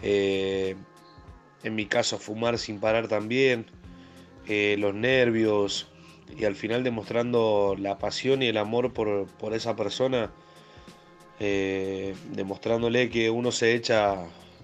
eh, 0.01 0.75
en 1.67 1.75
mi 1.75 1.85
caso 1.85 2.17
fumar 2.17 2.57
sin 2.57 2.79
parar 2.79 3.07
también, 3.07 3.65
eh, 4.47 4.75
los 4.79 4.93
nervios 4.93 5.87
y 6.37 6.45
al 6.45 6.55
final 6.55 6.83
demostrando 6.83 7.75
la 7.79 7.97
pasión 7.97 8.43
y 8.43 8.47
el 8.47 8.57
amor 8.57 8.93
por, 8.93 9.27
esa 9.53 9.75
persona, 9.75 10.31
eh, 11.39 12.15
demostrándole 12.31 13.09
que 13.09 13.29
uno 13.29 13.51
se 13.51 13.75
echa 13.75 14.15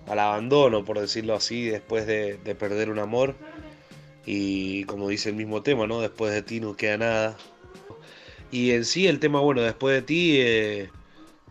al 0.08 0.20
abandono, 0.20 0.84
por 0.84 1.00
decirlo 1.00 1.36
así, 1.36 1.66
después 1.66 2.08
de, 2.08 2.38
de 2.38 2.56
perder 2.56 2.90
un 2.90 3.00
amor. 3.00 3.36
Y 4.26 4.86
como 4.86 5.10
dice 5.10 5.30
el 5.30 5.36
mismo 5.36 5.64
tema, 5.64 5.86
¿no? 5.88 6.02
Después 6.02 6.34
de 6.34 6.42
ti 6.42 6.60
no 6.60 6.76
queda 6.78 6.98
nada, 6.98 7.38
y 8.54 8.70
en 8.74 8.86
sí 8.86 9.08
el 9.08 9.20
tema, 9.20 9.40
bueno, 9.40 9.64
después 9.64 9.96
de 9.96 10.04
ti 10.04 10.38
eh, 10.40 10.92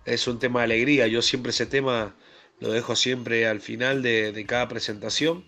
es 0.04 0.28
un 0.28 0.38
tema 0.38 0.60
de 0.60 0.66
alegría. 0.66 1.08
Yo 1.08 1.20
siempre 1.20 1.50
ese 1.50 1.66
tema 1.66 2.14
lo 2.62 2.70
dejo 2.70 2.94
siempre 2.94 3.48
al 3.48 3.60
final 3.60 4.02
de, 4.02 4.44
cada 4.46 4.68
presentación. 4.68 5.44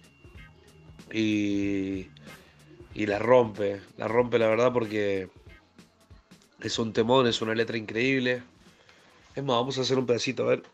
Y, 1.12 2.09
y 2.92 3.07
la 3.07 3.20
rompe, 3.20 3.81
la 3.96 4.09
rompe 4.09 4.37
la 4.37 4.48
verdad 4.48 4.72
porque 4.72 5.31
es 6.61 6.77
un 6.81 6.92
temón, 6.92 7.29
es 7.29 7.40
una 7.40 7.55
letra 7.55 7.77
increíble. 7.77 8.42
Es 9.37 9.44
más, 9.44 9.57
vamos 9.57 9.79
a 9.79 9.83
hacer 9.83 9.96
un 9.96 10.07
pedacito, 10.07 10.42
a 10.42 10.46
ver. 10.46 10.64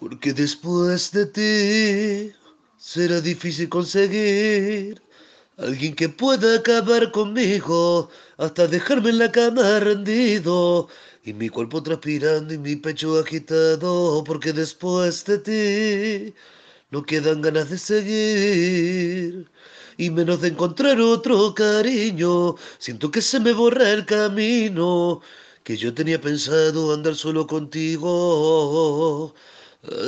Porque 0.00 0.32
después 0.32 1.12
de 1.12 1.26
ti 1.26 2.36
será 2.78 3.20
difícil 3.20 3.68
conseguir 3.68 5.02
Alguien 5.56 5.94
que 5.94 6.08
pueda 6.08 6.56
acabar 6.56 7.12
conmigo 7.12 8.10
hasta 8.38 8.66
dejarme 8.66 9.10
en 9.10 9.18
la 9.18 9.30
cama 9.30 9.78
rendido 9.78 10.88
y 11.24 11.32
mi 11.32 11.48
cuerpo 11.48 11.82
transpirando 11.82 12.52
y 12.54 12.58
mi 12.58 12.76
pecho 12.76 13.18
agitado 13.18 14.22
porque 14.24 14.52
después 14.52 15.24
de 15.24 15.38
ti 15.38 16.34
no 16.90 17.02
quedan 17.04 17.42
ganas 17.42 17.70
de 17.70 17.78
seguir 17.78 19.50
y 19.96 20.10
menos 20.10 20.40
de 20.42 20.48
encontrar 20.48 21.00
otro 21.00 21.54
cariño. 21.54 22.56
Siento 22.78 23.10
que 23.10 23.22
se 23.22 23.40
me 23.40 23.52
borra 23.52 23.90
el 23.90 24.04
camino 24.06 25.20
que 25.64 25.76
yo 25.76 25.94
tenía 25.94 26.20
pensado 26.20 26.92
andar 26.92 27.14
solo 27.16 27.46
contigo. 27.46 29.34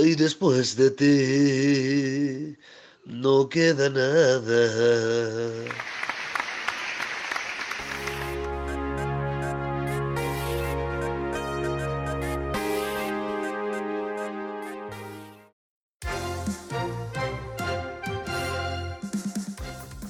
Y 0.04 0.14
después 0.16 0.76
de 0.76 0.90
ti 0.90 2.56
no 3.04 3.48
queda 3.48 3.88
nada. 3.90 4.64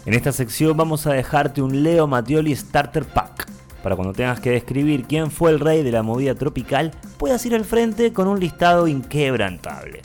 En 0.07 0.15
esta 0.15 0.33
sección 0.33 0.77
vamos 0.77 1.07
a 1.07 1.13
dejarte 1.13 1.61
un 1.61 1.83
Leo 1.83 2.07
Mattioli 2.07 2.57
Starter 2.57 3.05
Pack. 3.05 3.47
Para 3.83 3.97
cuando 3.97 4.15
tengas 4.15 4.41
que 4.41 4.51
describir 4.51 5.05
quién 5.05 5.31
fue 5.31 5.51
el 5.51 5.61
rey 5.61 5.83
de 5.83 5.93
la 5.93 6.03
movida 6.03 6.35
tropical, 6.35 6.93
puedas 7.19 7.45
ir 7.45 7.55
al 7.55 7.65
frente 7.65 8.13
con 8.13 8.27
un 8.27 8.41
listado 8.41 8.89
inquebrantable 8.89 10.03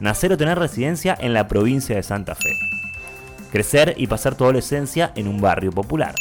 nacer 0.00 0.32
o 0.32 0.36
tener 0.36 0.58
residencia 0.58 1.16
en 1.20 1.32
la 1.32 1.46
provincia 1.46 1.94
de 1.94 2.02
Santa 2.02 2.34
Fe. 2.34 2.58
Crecer 3.52 3.94
y 3.96 4.06
pasar 4.06 4.34
tu 4.34 4.44
adolescencia 4.44 5.12
en 5.14 5.28
un 5.28 5.40
barrio 5.40 5.70
popular. 5.70 6.14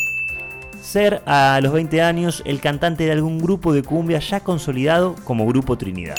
Ser 0.81 1.21
a 1.25 1.59
los 1.61 1.73
20 1.73 2.01
años 2.01 2.43
el 2.45 2.59
cantante 2.59 3.05
de 3.05 3.11
algún 3.11 3.39
grupo 3.39 3.73
de 3.73 3.83
cumbia 3.83 4.19
ya 4.19 4.41
consolidado 4.41 5.15
como 5.23 5.45
Grupo 5.45 5.77
Trinidad. 5.77 6.17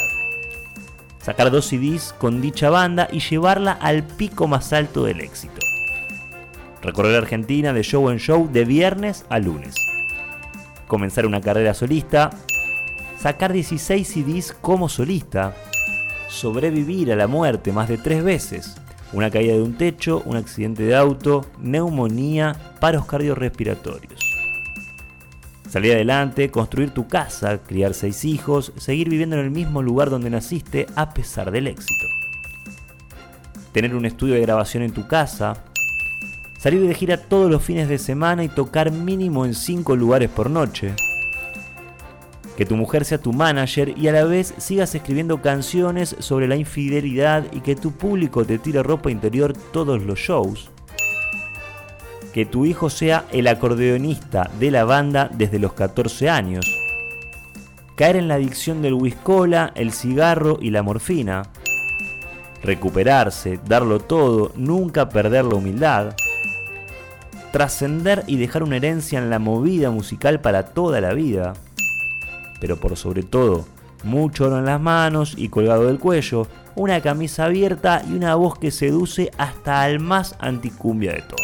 Sacar 1.21 1.51
dos 1.51 1.67
CDs 1.67 2.15
con 2.19 2.41
dicha 2.41 2.71
banda 2.71 3.09
y 3.11 3.21
llevarla 3.21 3.73
al 3.73 4.05
pico 4.05 4.47
más 4.47 4.73
alto 4.73 5.05
del 5.05 5.21
éxito. 5.21 5.70
Recorrer 6.83 7.17
Argentina 7.17 7.73
de 7.73 7.83
show 7.83 8.11
en 8.11 8.19
show 8.19 8.49
de 8.51 8.65
viernes 8.65 9.25
a 9.29 9.39
lunes. 9.39 9.75
Comenzar 10.87 11.27
una 11.27 11.41
carrera 11.41 11.75
solista. 11.75 12.31
Sacar 13.19 13.53
16 13.53 14.09
CDs 14.09 14.53
como 14.53 14.89
solista 14.89 15.55
sobrevivir 16.31 17.13
a 17.13 17.17
la 17.17 17.27
muerte 17.27 17.73
más 17.73 17.89
de 17.89 17.99
tres 17.99 18.23
veces, 18.23 18.77
una 19.13 19.31
caída 19.31 19.55
de 19.55 19.63
un 19.63 19.77
techo, 19.77 20.23
un 20.25 20.37
accidente 20.37 20.85
de 20.85 20.97
auto, 20.97 21.45
neumonía, 21.59 22.57
paros 22.81 23.05
cardiorrespiratorios. 23.07 24.21
Salir 25.69 25.93
adelante, 25.93 26.51
construir 26.51 26.91
tu 26.91 27.07
casa, 27.07 27.59
criar 27.59 27.95
seis 27.95 28.25
hijos, 28.25 28.73
seguir 28.77 29.09
viviendo 29.09 29.37
en 29.37 29.45
el 29.45 29.51
mismo 29.51 29.83
lugar 29.83 30.11
donde 30.11 30.31
naciste 30.31 30.87
a 30.97 31.13
pesar 31.13 31.51
del 31.51 31.67
éxito. 31.67 32.07
Tener 33.73 33.95
un 33.95 34.05
estudio 34.05 34.35
de 34.35 34.41
grabación 34.41 34.83
en 34.83 34.93
tu 34.93 35.07
casa, 35.07 35.65
salir 36.61 36.87
de 36.87 36.95
gira 36.95 37.17
todos 37.17 37.51
los 37.51 37.63
fines 37.63 37.89
de 37.89 37.99
semana 37.99 38.45
y 38.45 38.49
tocar 38.49 38.93
mínimo 38.93 39.47
en 39.47 39.55
cinco 39.55 39.97
lugares 39.97 40.29
por 40.29 40.51
noche, 40.51 40.95
que 42.61 42.67
tu 42.67 42.77
mujer 42.77 43.07
sea 43.07 43.17
tu 43.17 43.33
manager 43.33 43.97
y 43.97 44.09
a 44.09 44.13
la 44.13 44.25
vez 44.25 44.53
sigas 44.59 44.95
escribiendo 44.95 45.41
canciones 45.41 46.15
sobre 46.19 46.47
la 46.47 46.57
infidelidad 46.57 47.47
y 47.53 47.61
que 47.61 47.75
tu 47.75 47.93
público 47.93 48.45
te 48.45 48.59
tire 48.59 48.83
ropa 48.83 49.11
interior 49.11 49.55
todos 49.73 50.03
los 50.03 50.19
shows. 50.19 50.71
Que 52.35 52.45
tu 52.45 52.67
hijo 52.67 52.91
sea 52.91 53.25
el 53.33 53.49
acordeonista 53.49 54.51
de 54.61 54.71
la 54.71 54.85
banda 54.85 55.31
desde 55.33 55.59
los 55.59 55.73
14 55.73 56.29
años. 56.29 56.67
Caer 57.97 58.17
en 58.17 58.29
la 58.29 58.35
adicción 58.35 58.83
del 58.83 58.93
whiskola, 58.93 59.73
el 59.75 59.93
cigarro 59.93 60.59
y 60.61 60.69
la 60.69 60.83
morfina. 60.83 61.45
Recuperarse, 62.63 63.59
darlo 63.67 64.01
todo, 64.01 64.53
nunca 64.55 65.09
perder 65.09 65.47
la 65.47 65.55
humildad. 65.55 66.15
Trascender 67.53 68.23
y 68.27 68.37
dejar 68.37 68.63
una 68.63 68.77
herencia 68.77 69.19
en 69.19 69.29
la 69.29 69.39
movida 69.39 69.91
musical 69.91 70.41
para 70.41 70.67
toda 70.67 71.01
la 71.01 71.13
vida. 71.15 71.55
Pero 72.61 72.79
por 72.79 72.97
sobre 72.97 73.23
todo, 73.23 73.67
mucho 74.05 74.47
oro 74.47 74.59
en 74.59 74.67
las 74.67 74.81
manos 74.81 75.35
y 75.37 75.49
colgado 75.49 75.87
del 75.87 75.99
cuello, 75.99 76.47
una 76.77 77.01
camisa 77.01 77.47
abierta 77.47 78.03
y 78.09 78.15
una 78.15 78.35
voz 78.35 78.59
que 78.59 78.71
seduce 78.71 79.31
hasta 79.37 79.83
al 79.83 79.99
más 79.99 80.37
anticumbia 80.39 81.13
de 81.13 81.23
todos. 81.23 81.41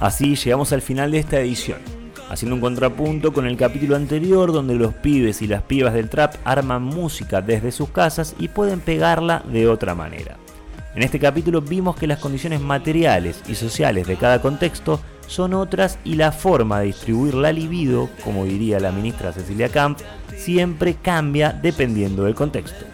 Así 0.00 0.34
llegamos 0.34 0.72
al 0.72 0.82
final 0.82 1.12
de 1.12 1.18
esta 1.18 1.40
edición 1.40 1.91
haciendo 2.32 2.54
un 2.54 2.62
contrapunto 2.62 3.34
con 3.34 3.46
el 3.46 3.58
capítulo 3.58 3.94
anterior 3.94 4.52
donde 4.52 4.74
los 4.74 4.94
pibes 4.94 5.42
y 5.42 5.46
las 5.46 5.62
pibas 5.62 5.92
del 5.92 6.08
trap 6.08 6.34
arman 6.44 6.82
música 6.82 7.42
desde 7.42 7.70
sus 7.72 7.90
casas 7.90 8.34
y 8.38 8.48
pueden 8.48 8.80
pegarla 8.80 9.42
de 9.52 9.68
otra 9.68 9.94
manera. 9.94 10.38
En 10.94 11.02
este 11.02 11.18
capítulo 11.18 11.60
vimos 11.60 11.94
que 11.94 12.06
las 12.06 12.20
condiciones 12.20 12.62
materiales 12.62 13.42
y 13.48 13.54
sociales 13.54 14.06
de 14.06 14.16
cada 14.16 14.40
contexto 14.40 14.98
son 15.26 15.52
otras 15.52 15.98
y 16.04 16.14
la 16.14 16.32
forma 16.32 16.80
de 16.80 16.86
distribuir 16.86 17.34
la 17.34 17.52
libido, 17.52 18.08
como 18.24 18.46
diría 18.46 18.80
la 18.80 18.92
ministra 18.92 19.32
Cecilia 19.32 19.68
Camp, 19.68 19.98
siempre 20.34 20.94
cambia 20.94 21.52
dependiendo 21.52 22.24
del 22.24 22.34
contexto. 22.34 22.86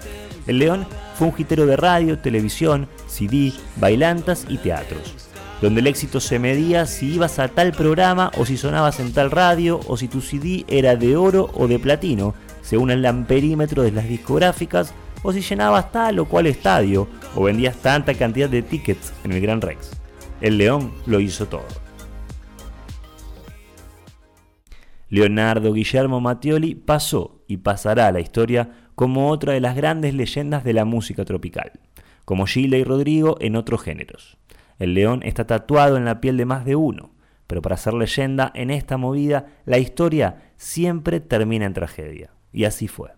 El 0.48 0.58
León 0.58 0.84
fue 1.14 1.28
un 1.28 1.34
gitero 1.34 1.64
de 1.64 1.76
radio, 1.76 2.18
televisión, 2.18 2.88
CD, 3.06 3.52
bailantas 3.76 4.46
y 4.48 4.58
teatros 4.58 5.27
donde 5.60 5.80
el 5.80 5.86
éxito 5.86 6.20
se 6.20 6.38
medía 6.38 6.86
si 6.86 7.14
ibas 7.14 7.38
a 7.38 7.48
tal 7.48 7.72
programa 7.72 8.30
o 8.38 8.46
si 8.46 8.56
sonabas 8.56 9.00
en 9.00 9.12
tal 9.12 9.30
radio 9.30 9.80
o 9.86 9.96
si 9.96 10.08
tu 10.08 10.20
CD 10.20 10.64
era 10.68 10.96
de 10.96 11.16
oro 11.16 11.50
o 11.54 11.66
de 11.66 11.78
platino, 11.78 12.34
según 12.62 12.90
el 12.90 13.04
amperímetro 13.04 13.82
de 13.82 13.92
las 13.92 14.08
discográficas, 14.08 14.94
o 15.22 15.32
si 15.32 15.40
llenabas 15.40 15.90
tal 15.90 16.20
o 16.20 16.26
cual 16.26 16.46
estadio 16.46 17.08
o 17.34 17.44
vendías 17.44 17.76
tanta 17.76 18.14
cantidad 18.14 18.48
de 18.48 18.62
tickets 18.62 19.12
en 19.24 19.32
el 19.32 19.40
Gran 19.40 19.60
Rex. 19.60 19.90
El 20.40 20.58
León 20.58 20.92
lo 21.06 21.18
hizo 21.18 21.46
todo. 21.46 21.66
Leonardo 25.10 25.72
Guillermo 25.72 26.20
Mattioli 26.20 26.74
pasó 26.74 27.42
y 27.48 27.58
pasará 27.58 28.08
a 28.08 28.12
la 28.12 28.20
historia 28.20 28.70
como 28.94 29.30
otra 29.30 29.54
de 29.54 29.60
las 29.60 29.74
grandes 29.74 30.14
leyendas 30.14 30.64
de 30.64 30.74
la 30.74 30.84
música 30.84 31.24
tropical, 31.24 31.72
como 32.24 32.46
Gila 32.46 32.76
y 32.76 32.84
Rodrigo 32.84 33.38
en 33.40 33.56
otros 33.56 33.82
géneros. 33.82 34.36
El 34.78 34.94
león 34.94 35.22
está 35.24 35.44
tatuado 35.44 35.96
en 35.96 36.04
la 36.04 36.20
piel 36.20 36.36
de 36.36 36.44
más 36.44 36.64
de 36.64 36.76
uno, 36.76 37.10
pero 37.48 37.62
para 37.62 37.76
ser 37.76 37.94
leyenda 37.94 38.52
en 38.54 38.70
esta 38.70 38.96
movida, 38.96 39.60
la 39.64 39.78
historia 39.78 40.52
siempre 40.56 41.18
termina 41.18 41.66
en 41.66 41.74
tragedia. 41.74 42.30
Y 42.52 42.64
así 42.64 42.86
fue. 42.86 43.10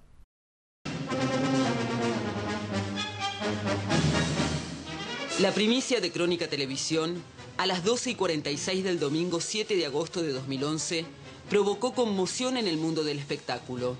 La 5.39 5.53
primicia 5.53 6.01
de 6.01 6.11
Crónica 6.11 6.49
Televisión, 6.49 7.23
a 7.59 7.67
las 7.67 7.85
12 7.85 8.13
y 8.13 8.15
46 8.15 8.85
del 8.85 8.99
domingo 8.99 9.41
7 9.41 9.77
de 9.77 9.85
agosto 9.85 10.23
de 10.23 10.33
2011, 10.33 11.05
provocó 11.51 11.93
conmoción 11.93 12.57
en 12.57 12.69
el 12.69 12.79
mundo 12.79 13.05
del 13.05 13.19
espectáculo. 13.19 13.97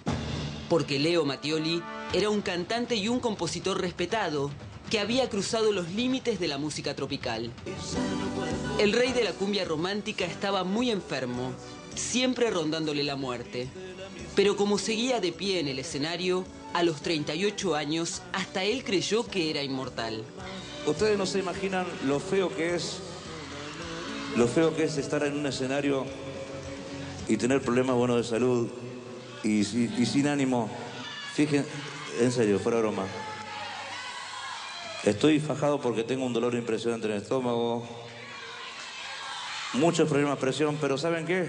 Porque 0.71 0.99
Leo 0.99 1.27
Mattioli 1.27 1.83
era 2.15 2.31
un 2.31 2.41
cantante 2.41 2.95
y 2.95 3.09
un 3.09 3.21
compositor 3.21 3.81
respetado 3.81 4.51
que 4.91 4.99
había 4.99 5.31
cruzado 5.31 5.71
los 5.73 5.89
límites 5.93 6.41
de 6.41 6.49
la 6.49 6.59
música 6.59 6.95
tropical. 6.95 7.51
El 8.79 8.93
rey 8.93 9.13
de 9.13 9.23
la 9.23 9.33
cumbia 9.33 9.65
romántica 9.65 10.25
estaba 10.25 10.65
muy 10.65 10.91
enfermo, 10.91 11.53
siempre 11.95 12.51
rondándole 12.51 13.05
la 13.05 13.15
muerte. 13.15 13.69
Pero 14.35 14.57
como 14.57 14.79
seguía 14.79 15.21
de 15.21 15.33
pie 15.33 15.61
en 15.61 15.69
el 15.69 15.79
escenario, 15.79 16.45
a 16.75 16.83
los 16.83 17.03
38 17.03 17.77
años, 17.77 18.23
hasta 18.33 18.65
él 18.65 18.83
creyó 18.85 19.25
que 19.25 19.51
era 19.51 19.63
inmortal. 19.63 20.25
Ustedes 20.87 21.17
no 21.17 21.27
se 21.27 21.39
imaginan 21.39 21.87
lo 22.07 22.19
feo 22.19 22.55
que 22.55 22.75
es, 22.75 22.99
lo 24.37 24.49
feo 24.49 24.75
que 24.75 24.85
es 24.85 24.97
estar 24.97 25.23
en 25.25 25.37
un 25.37 25.47
escenario 25.47 26.05
y 27.29 27.37
tener 27.37 27.61
problemas 27.63 27.97
buenos 27.97 28.17
de 28.17 28.25
salud 28.25 28.69
y, 29.45 29.61
y 29.61 30.07
sin 30.07 30.27
ánimo. 30.27 30.69
Fíjense, 31.35 31.69
en 32.21 32.33
serio, 32.33 32.59
fuera 32.59 32.79
broma. 32.79 33.07
Estoy 35.05 35.41
fajado 35.41 35.81
porque 35.81 36.05
tengo 36.05 36.27
un 36.27 36.33
dolor 36.35 36.55
impresionante 36.55 37.07
en 37.07 37.15
el 37.15 37.23
estómago. 37.23 37.87
Muchos 39.73 40.09
problemas 40.09 40.37
de 40.37 40.41
presión, 40.41 40.77
pero 40.79 40.99
¿saben 40.99 41.25
qué? 41.25 41.49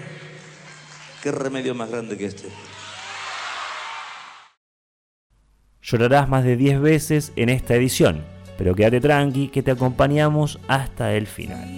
¿Qué 1.22 1.30
remedio 1.30 1.74
más 1.74 1.90
grande 1.90 2.16
que 2.16 2.26
este? 2.26 2.48
Llorarás 5.82 6.28
más 6.28 6.44
de 6.44 6.56
10 6.56 6.80
veces 6.80 7.32
en 7.36 7.50
esta 7.50 7.74
edición, 7.74 8.24
pero 8.56 8.74
quédate 8.74 9.00
tranqui 9.00 9.48
que 9.48 9.62
te 9.62 9.72
acompañamos 9.72 10.58
hasta 10.68 11.14
el 11.14 11.26
final. 11.26 11.68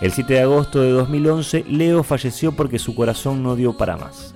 El 0.00 0.12
7 0.12 0.34
de 0.34 0.40
agosto 0.42 0.82
de 0.82 0.90
2011, 0.90 1.64
Leo 1.68 2.02
falleció 2.02 2.52
porque 2.52 2.78
su 2.78 2.94
corazón 2.94 3.42
no 3.42 3.56
dio 3.56 3.78
para 3.78 3.96
más. 3.96 4.34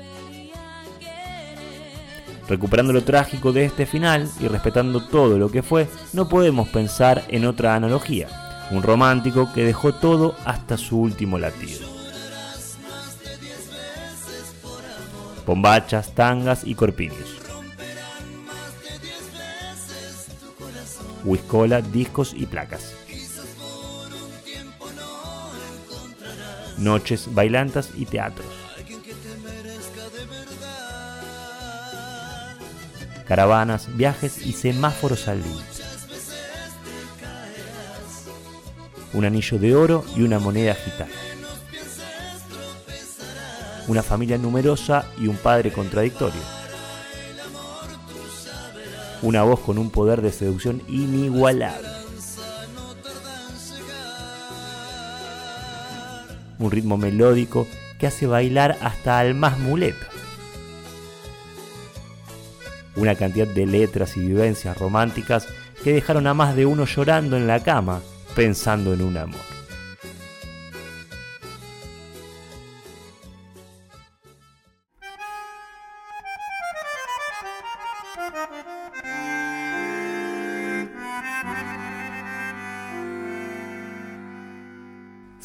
Recuperando 2.48 2.94
lo 2.94 3.04
trágico 3.04 3.52
de 3.52 3.66
este 3.66 3.84
final 3.84 4.28
y 4.40 4.48
respetando 4.48 5.06
todo 5.06 5.38
lo 5.38 5.50
que 5.50 5.62
fue, 5.62 5.86
no 6.14 6.28
podemos 6.28 6.68
pensar 6.68 7.24
en 7.28 7.44
otra 7.44 7.74
analogía. 7.74 8.28
Un 8.70 8.82
romántico 8.82 9.52
que 9.52 9.64
dejó 9.64 9.92
todo 9.92 10.34
hasta 10.46 10.78
su 10.78 10.98
último 10.98 11.38
latido. 11.38 11.86
Bombachas, 15.46 16.14
tangas 16.14 16.64
y 16.64 16.74
corpiños. 16.74 17.36
Whiskola, 21.24 21.82
discos 21.82 22.32
y 22.34 22.46
placas. 22.46 22.99
Noches 26.80 27.32
bailantas 27.32 27.90
y 27.94 28.06
teatros. 28.06 28.46
Caravanas, 33.26 33.96
viajes 33.96 34.44
y 34.44 34.52
semáforos 34.52 35.28
al 35.28 35.40
límite. 35.42 35.64
Un 39.12 39.24
anillo 39.24 39.58
de 39.58 39.76
oro 39.76 40.04
y 40.16 40.22
una 40.22 40.38
moneda 40.38 40.74
gitana. 40.74 41.10
Una 43.86 44.02
familia 44.02 44.38
numerosa 44.38 45.06
y 45.18 45.28
un 45.28 45.36
padre 45.36 45.72
contradictorio. 45.72 46.40
Una 49.22 49.42
voz 49.42 49.60
con 49.60 49.78
un 49.78 49.90
poder 49.90 50.22
de 50.22 50.32
seducción 50.32 50.82
inigualable 50.88 51.99
un 56.60 56.70
ritmo 56.70 56.96
melódico 56.96 57.66
que 57.98 58.06
hace 58.06 58.26
bailar 58.26 58.78
hasta 58.80 59.18
al 59.18 59.34
más 59.34 59.58
muleta. 59.58 60.06
Una 62.96 63.14
cantidad 63.14 63.46
de 63.46 63.66
letras 63.66 64.16
y 64.16 64.20
vivencias 64.20 64.76
románticas 64.76 65.48
que 65.82 65.92
dejaron 65.92 66.26
a 66.26 66.34
más 66.34 66.54
de 66.54 66.66
uno 66.66 66.84
llorando 66.84 67.36
en 67.36 67.46
la 67.46 67.62
cama 67.62 68.00
pensando 68.34 68.92
en 68.94 69.02
un 69.02 69.16
amor. 69.16 69.49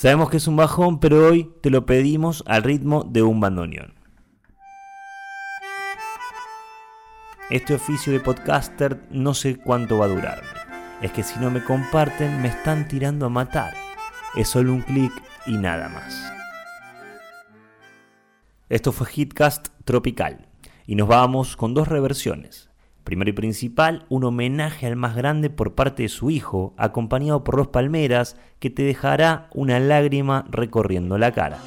Sabemos 0.05 0.29
que 0.29 0.37
es 0.37 0.47
un 0.47 0.55
bajón, 0.55 0.99
pero 0.99 1.27
hoy 1.27 1.51
te 1.63 1.71
lo 1.71 1.87
pedimos 1.87 2.43
al 2.45 2.61
ritmo 2.61 3.03
de 3.05 3.23
un 3.23 3.39
bandoneón. 3.39 3.95
Este 7.49 7.73
oficio 7.73 8.13
de 8.13 8.19
podcaster 8.19 9.01
no 9.09 9.33
sé 9.33 9.57
cuánto 9.57 9.97
va 9.97 10.05
a 10.05 10.09
durarme. 10.09 10.47
Es 11.01 11.11
que 11.11 11.23
si 11.23 11.39
no 11.39 11.49
me 11.49 11.63
comparten 11.63 12.39
me 12.39 12.49
están 12.49 12.87
tirando 12.87 13.25
a 13.25 13.29
matar. 13.29 13.73
Es 14.35 14.49
solo 14.49 14.73
un 14.73 14.83
clic 14.83 15.11
y 15.47 15.57
nada 15.57 15.89
más. 15.89 16.31
Esto 18.69 18.91
fue 18.91 19.07
Hitcast 19.11 19.69
Tropical 19.85 20.47
y 20.85 20.93
nos 20.93 21.07
vamos 21.07 21.57
con 21.57 21.73
dos 21.73 21.87
reversiones. 21.87 22.69
Primero 23.05 23.29
y 23.29 23.33
principal, 23.33 24.03
un 24.09 24.23
homenaje 24.23 24.87
al 24.87 24.95
más 24.95 25.15
grande 25.15 25.51
por 25.51 25.75
parte 25.75 26.03
de 26.03 26.09
su 26.09 26.31
hijo, 26.31 26.73
acompañado 26.75 27.43
por 27.43 27.55
dos 27.55 27.67
palmeras, 27.67 28.35
que 28.57 28.71
te 28.71 28.81
dejará 28.81 29.47
una 29.53 29.79
lágrima 29.79 30.45
recorriendo 30.49 31.19
la 31.19 31.31
cara. 31.31 31.59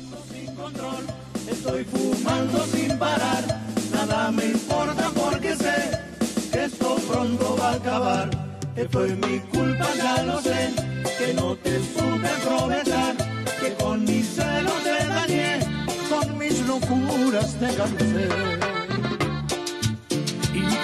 Locuras 16.67 17.59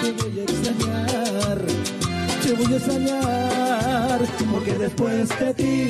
te 0.05 0.11
voy 0.11 0.39
a 0.39 0.43
extrañar, 0.43 1.61
te 2.43 2.53
voy 2.53 2.73
a 2.73 2.77
extrañar, 2.77 4.21
porque 4.51 4.73
después 4.73 5.39
de 5.39 5.53
ti 5.55 5.87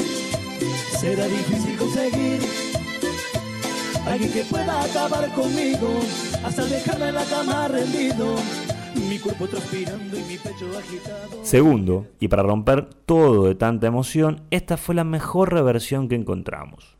será 0.98 1.26
difícil 1.28 1.78
conseguir 1.78 2.40
alguien 4.08 4.32
que 4.32 4.44
pueda 4.46 4.84
acabar 4.84 5.30
conmigo 5.34 6.00
hasta 6.46 6.66
dejarme 6.66 7.10
en 7.10 7.16
la 7.16 7.26
cama 7.26 7.68
rendido. 7.68 8.36
Mi 9.10 9.20
cuerpo 9.20 9.48
transpirando 9.48 10.18
y 10.18 10.24
mi 10.24 10.38
pecho 10.38 10.66
agitado. 10.78 11.44
Segundo, 11.44 12.08
y 12.22 12.30
para 12.30 12.44
romper 12.44 12.86
todo 13.06 13.44
de 13.44 13.56
tanta 13.56 13.88
emoción, 13.88 14.44
esta 14.52 14.78
fue 14.78 14.96
la 14.96 15.04
mejor 15.04 15.54
reversión 15.54 16.08
que 16.08 16.16
encontramos. 16.16 16.95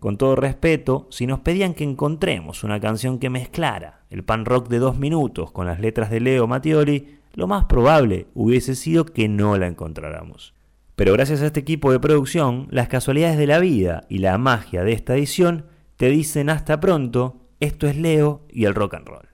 Con 0.00 0.16
todo 0.16 0.34
respeto, 0.34 1.06
si 1.10 1.26
nos 1.26 1.40
pedían 1.40 1.74
que 1.74 1.84
encontremos 1.84 2.64
una 2.64 2.80
canción 2.80 3.18
que 3.18 3.28
mezclara 3.28 4.00
el 4.08 4.24
pan 4.24 4.46
rock 4.46 4.68
de 4.68 4.78
dos 4.78 4.98
minutos 4.98 5.52
con 5.52 5.66
las 5.66 5.78
letras 5.78 6.10
de 6.10 6.20
Leo 6.20 6.46
Mattioli, 6.46 7.18
lo 7.34 7.46
más 7.46 7.66
probable 7.66 8.26
hubiese 8.34 8.74
sido 8.74 9.04
que 9.04 9.28
no 9.28 9.58
la 9.58 9.66
encontráramos. 9.66 10.54
Pero 10.96 11.12
gracias 11.12 11.42
a 11.42 11.46
este 11.46 11.60
equipo 11.60 11.92
de 11.92 12.00
producción, 12.00 12.66
las 12.70 12.88
casualidades 12.88 13.36
de 13.36 13.46
la 13.46 13.58
vida 13.58 14.06
y 14.08 14.18
la 14.18 14.38
magia 14.38 14.84
de 14.84 14.92
esta 14.92 15.14
edición 15.14 15.66
te 15.96 16.08
dicen 16.08 16.48
hasta 16.48 16.80
pronto 16.80 17.36
Esto 17.60 17.86
es 17.86 17.96
Leo 17.96 18.46
y 18.48 18.64
el 18.64 18.74
rock 18.74 18.94
and 18.94 19.06
roll. 19.06 19.28